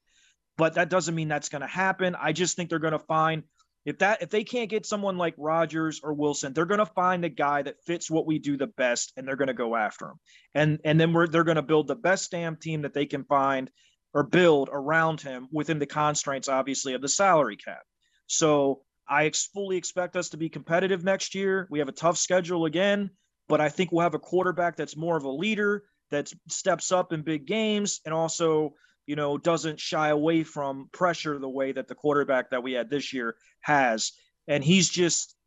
[0.57, 2.15] but that doesn't mean that's going to happen.
[2.15, 3.43] I just think they're going to find
[3.87, 7.23] if that if they can't get someone like Rodgers or Wilson, they're going to find
[7.23, 10.07] the guy that fits what we do the best, and they're going to go after
[10.07, 10.19] him.
[10.53, 13.23] And and then we're they're going to build the best damn team that they can
[13.23, 13.71] find
[14.13, 17.81] or build around him within the constraints, obviously, of the salary cap.
[18.27, 21.67] So I fully expect us to be competitive next year.
[21.69, 23.09] We have a tough schedule again,
[23.47, 27.13] but I think we'll have a quarterback that's more of a leader that steps up
[27.13, 28.73] in big games and also,
[29.05, 32.89] you know, doesn't shy away from pressure the way that the quarterback that we had
[32.89, 34.11] this year has.
[34.47, 35.37] And he's just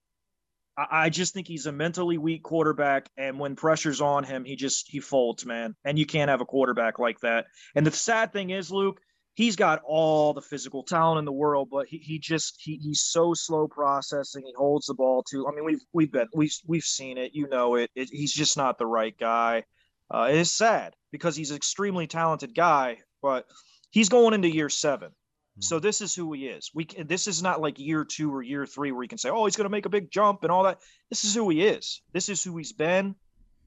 [0.91, 4.89] I just think he's a mentally weak quarterback, and when pressure's on him, he just
[4.89, 5.75] he folds, man.
[5.85, 7.47] And you can't have a quarterback like that.
[7.75, 9.01] And the sad thing is, Luke,
[9.41, 13.01] he's got all the physical talent in the world, but he, he just he, he's
[13.01, 14.43] so slow processing.
[14.45, 15.49] He holds the ball too.
[15.49, 17.31] I mean, we've we've been we've we've seen it.
[17.33, 17.91] You know it.
[17.95, 19.65] it he's just not the right guy.
[20.11, 23.47] Uh, it is sad because he's an extremely talented guy, but
[23.91, 25.11] he's going into year seven.
[25.61, 25.85] So mm-hmm.
[25.85, 26.71] this is who he is.
[26.75, 29.31] We can, this is not like year two or year three where you can say,
[29.31, 30.81] "Oh, he's going to make a big jump" and all that.
[31.09, 32.03] This is who he is.
[32.13, 33.15] This is who he's been,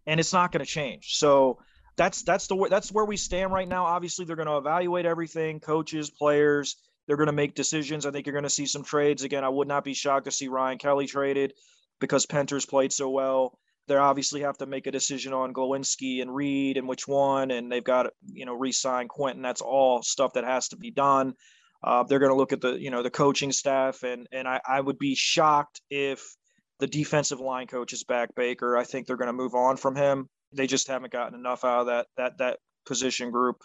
[0.05, 1.15] and it's not going to change.
[1.17, 1.57] So
[1.95, 3.85] that's that's the that's where we stand right now.
[3.85, 6.75] Obviously, they're going to evaluate everything, coaches, players.
[7.07, 8.05] They're going to make decisions.
[8.05, 9.43] I think you're going to see some trades again.
[9.43, 11.53] I would not be shocked to see Ryan Kelly traded
[11.99, 13.57] because Pinter's played so well.
[13.87, 17.69] They obviously have to make a decision on Glowinski and Reed and which one, and
[17.69, 19.41] they've got to, you know re-sign Quenton.
[19.41, 21.33] That's all stuff that has to be done.
[21.83, 24.61] Uh, they're going to look at the you know the coaching staff, and and I,
[24.65, 26.35] I would be shocked if
[26.79, 28.77] the defensive line coach is back Baker.
[28.77, 30.29] I think they're going to move on from him.
[30.53, 33.61] They just haven't gotten enough out of that that that position group.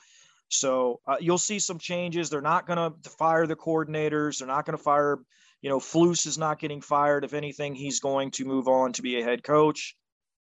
[0.48, 2.30] So uh, you'll see some changes.
[2.30, 4.38] They're not going to fire the coordinators.
[4.38, 5.18] They're not going to fire.
[5.60, 7.24] You know, Flus is not getting fired.
[7.24, 9.94] If anything, he's going to move on to be a head coach.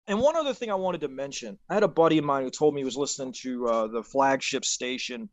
[0.08, 2.50] And one other thing I wanted to mention, I had a buddy of mine who
[2.50, 5.30] told me he was listening to uh, the flagship station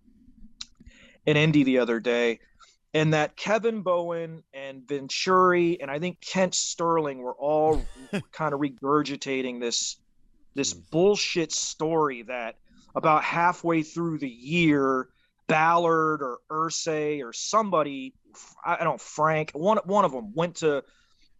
[1.26, 2.40] in Indy the other day,
[2.92, 7.82] and that Kevin Bowen and Venturi and I think Kent Sterling were all
[8.32, 9.96] kind of regurgitating this
[10.54, 10.90] this mm.
[10.90, 12.56] bullshit story that
[12.94, 15.08] about halfway through the year,
[15.46, 18.14] Ballard or Irsay or somebody,
[18.64, 20.82] I don't Frank, one one of them went to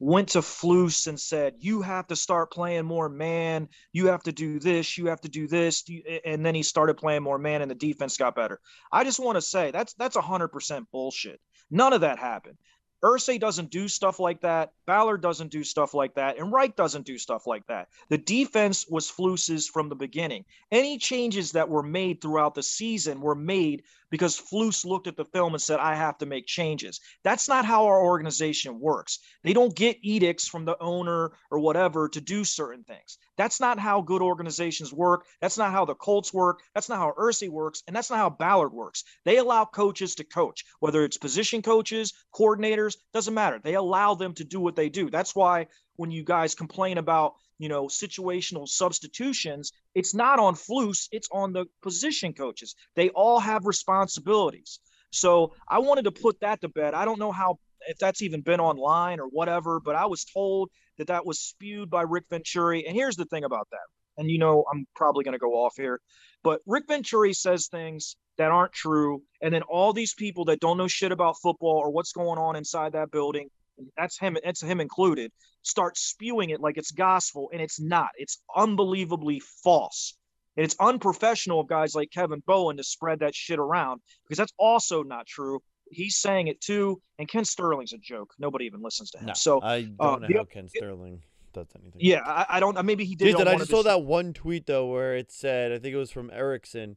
[0.01, 3.69] went to Flus and said, "You have to start playing more man.
[3.93, 4.99] You have to do this.
[4.99, 5.85] You have to do this."
[6.25, 8.61] And then he started playing more man, and the defense got better.
[8.93, 11.41] I just want to say that's that's hundred percent bullshit.
[11.71, 12.59] None of that happened.
[13.05, 14.73] Irsay doesn't do stuff like that.
[14.87, 16.39] Ballard doesn't do stuff like that.
[16.39, 17.89] And Reich doesn't do stuff like that.
[18.09, 20.47] The defense was Flus's from the beginning.
[20.73, 23.83] Any changes that were made throughout the season were made
[24.15, 27.01] because Flus looked at the film and said, I have to make changes.
[27.25, 29.19] That's not how our organization works.
[29.43, 33.19] They don't get edicts from the owner or whatever to do certain things.
[33.37, 35.27] That's not how good organizations work.
[35.41, 36.61] That's not how the Colts work.
[36.77, 37.83] That's not how Irsay works.
[37.89, 39.03] And that's not how Ballard works.
[39.25, 43.61] They allow coaches to coach, whether it's position coaches, coordinators, doesn't matter.
[43.61, 45.11] They allow them to do what they do.
[45.11, 51.09] That's why when you guys complain about you know situational substitutions it's not on flus
[51.13, 52.75] it's on the position coaches.
[52.97, 54.81] They all have responsibilities.
[55.11, 56.95] So i wanted to put that to bed.
[56.95, 60.71] I don't know how if that's even been online or whatever but i was told
[60.99, 63.87] that that was spewed by rick venturi and here's the thing about that
[64.17, 66.01] and you know i'm probably going to go off here
[66.43, 70.79] but rick venturi says things that aren't true and then all these people that don't
[70.79, 73.49] know shit about football or what's going on inside that building
[73.97, 78.11] that's him it's him included start spewing it like it's gospel and it's not.
[78.17, 80.15] It's unbelievably false.
[80.57, 84.53] And it's unprofessional of guys like kevin bowen to spread that shit around because that's
[84.59, 85.61] also not true.
[85.91, 88.33] He's saying it too and Kent Sterling's a joke.
[88.39, 89.27] Nobody even listens to him.
[89.27, 91.23] No, so i don't uh, know how ken sterling
[91.53, 92.01] does anything.
[92.01, 94.87] Yeah i, I don't maybe he did Dude, i just saw that one tweet though
[94.87, 96.97] where it said i think it was from erickson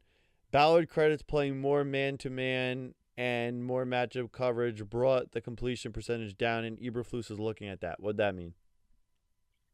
[0.51, 6.77] ballard credits playing more man-to-man and more matchup coverage brought the completion percentage down, and
[6.77, 7.99] Eberflus is looking at that.
[7.99, 8.53] What'd that mean?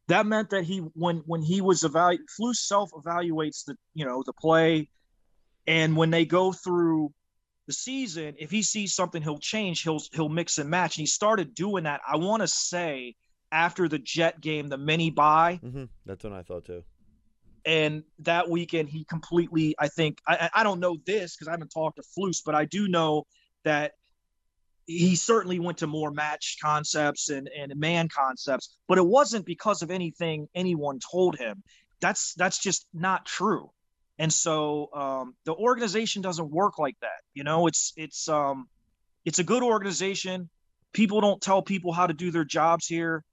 [0.08, 4.22] That meant that he when when he was evalu Flus self evaluates the you know
[4.24, 4.88] the play,
[5.66, 7.12] and when they go through
[7.66, 9.82] the season, if he sees something, he'll change.
[9.82, 10.96] He'll he'll mix and match.
[10.96, 12.00] And he started doing that.
[12.06, 13.14] I want to say
[13.50, 15.60] after the Jet game, the mini bye.
[15.64, 15.84] Mm-hmm.
[16.04, 16.84] That's what I thought too.
[17.66, 19.74] And that weekend, he completely.
[19.78, 22.66] I think I I don't know this because I haven't talked to Flus, but I
[22.66, 23.26] do know
[23.64, 23.92] that
[24.86, 29.82] he certainly went to more match concepts and, and man concepts, but it wasn't because
[29.82, 31.62] of anything anyone told him.
[32.00, 33.70] That's that's just not true.
[34.18, 37.22] And so um, the organization doesn't work like that.
[37.32, 38.68] You know, it's it's um,
[39.24, 40.50] it's a good organization.
[40.92, 43.24] People don't tell people how to do their jobs here.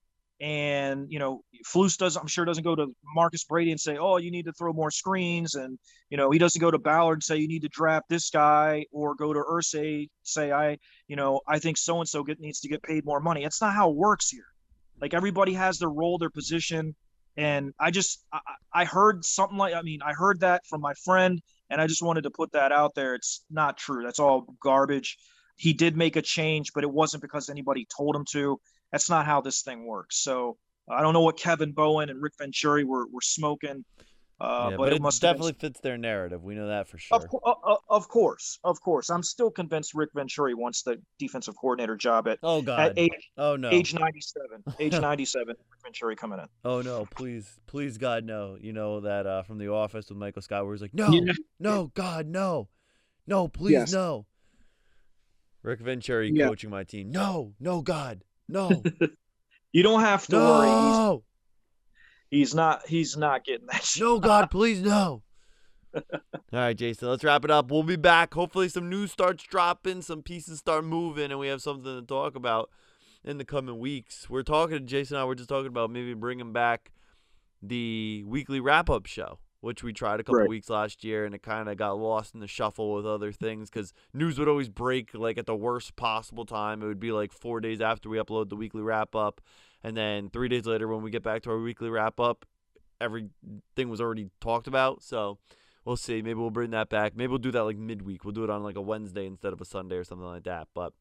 [0.41, 2.17] And you know, Flus does.
[2.17, 4.89] I'm sure doesn't go to Marcus Brady and say, "Oh, you need to throw more
[4.89, 5.77] screens," and
[6.09, 8.85] you know, he doesn't go to Ballard and say, "You need to draft this guy,"
[8.91, 12.69] or go to Irsay say, "I, you know, I think so and so needs to
[12.69, 14.47] get paid more money." It's not how it works here.
[14.99, 16.95] Like everybody has their role, their position,
[17.37, 18.39] and I just I,
[18.73, 21.39] I heard something like I mean I heard that from my friend,
[21.69, 23.13] and I just wanted to put that out there.
[23.13, 24.03] It's not true.
[24.03, 25.17] That's all garbage.
[25.55, 28.59] He did make a change, but it wasn't because anybody told him to.
[28.91, 30.17] That's not how this thing works.
[30.23, 30.57] So
[30.89, 33.85] I don't know what Kevin Bowen and Rick Venturi were, were smoking.
[34.41, 36.43] Uh, yeah, but, but, it, it, must definitely fits their narrative.
[36.43, 37.15] We know that for sure.
[37.15, 39.11] Of, co- of, course, of course.
[39.11, 43.11] I'm still convinced Rick Venturi wants the defensive coordinator job at oh god at age,
[43.37, 44.63] oh no age 97.
[44.79, 46.47] Age 97, Rick Venturi coming in.
[46.65, 48.57] Oh no, please, please, God, no.
[48.59, 51.33] You know that uh, from The Office with Michael Scott, where he's like, no, Yeah.
[51.59, 52.67] no, God, no,
[53.27, 53.93] no, please, Yes.
[53.93, 54.25] no.
[55.61, 56.47] Rick Venturi Yeah.
[56.47, 57.11] coaching my team.
[57.11, 58.83] No, no, God, no,
[59.71, 60.67] You don't have to worry.
[60.67, 61.23] He's, no,
[62.29, 62.87] he's not.
[62.87, 63.83] He's not getting that.
[63.83, 64.03] shit.
[64.03, 65.23] no, God, please, no.
[65.95, 66.01] All
[66.51, 67.71] right, Jason, let's wrap it up.
[67.71, 68.33] We'll be back.
[68.33, 72.35] Hopefully, some news starts dropping, some pieces start moving, and we have something to talk
[72.35, 72.69] about
[73.23, 74.29] in the coming weeks.
[74.29, 75.25] We're talking to Jason and I.
[75.25, 76.91] We're just talking about maybe bringing back
[77.61, 80.49] the weekly wrap up show, which we tried a couple Right.
[80.49, 83.69] weeks last year, and it kind of got lost in the shuffle with other things
[83.69, 86.81] because news would always break like at the worst possible time.
[86.83, 89.39] It would be like four days after we upload the weekly wrap up,
[89.83, 92.45] and then three days later when we get back to our weekly wrap up,
[92.99, 95.01] everything was already talked about.
[95.03, 95.37] So
[95.85, 96.21] we'll see.
[96.21, 97.15] Maybe we'll bring that back.
[97.15, 98.23] Maybe we'll do that like midweek.
[98.23, 100.67] We'll do it on like a Wednesday instead of a Sunday or something like that.
[100.73, 100.93] But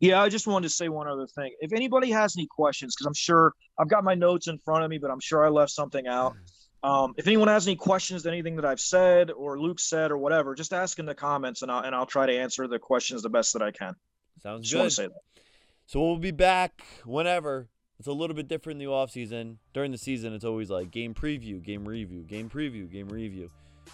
[0.00, 1.54] Yeah, I just wanted to say one other thing.
[1.60, 4.90] If anybody has any questions, because I'm sure I've got my notes in front of
[4.90, 6.34] me, but I'm sure I left something out.
[6.34, 6.38] Mm.
[6.82, 10.18] Um, if anyone has any questions to anything that I've said or Luke said or
[10.18, 13.22] whatever, just ask in the comments, and I'll and I'll try to answer the questions
[13.22, 13.94] the best that I can.
[14.42, 15.10] sounds Just good.
[15.86, 17.68] So we'll be back whenever.
[17.98, 19.58] It's a little bit different in the off season.
[19.74, 23.50] During the season, it's always like game preview, game review, game preview, game review.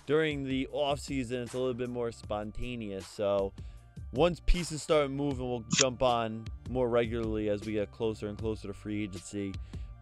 [0.07, 3.07] During the off season, it's a little bit more spontaneous.
[3.07, 3.55] So
[4.12, 8.68] once pieces start moving, we'll jump on more regularly as we get closer and closer
[8.68, 9.55] to free agency.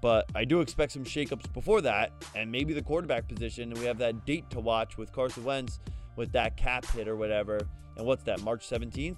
[0.03, 3.71] But I do expect some shakeups before that, and maybe the quarterback position.
[3.71, 5.79] And we have that date to watch with Carson Wentz
[6.17, 7.61] with that cap hit or whatever.
[7.97, 9.17] And what's that, March 17th?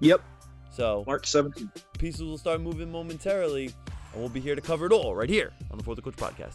[0.00, 0.22] Yep,
[0.70, 1.82] So March 17th.
[1.98, 5.52] pieces will start moving momentarily, and we'll be here to cover it all right here
[5.70, 6.54] on the Fourth of Coach podcast.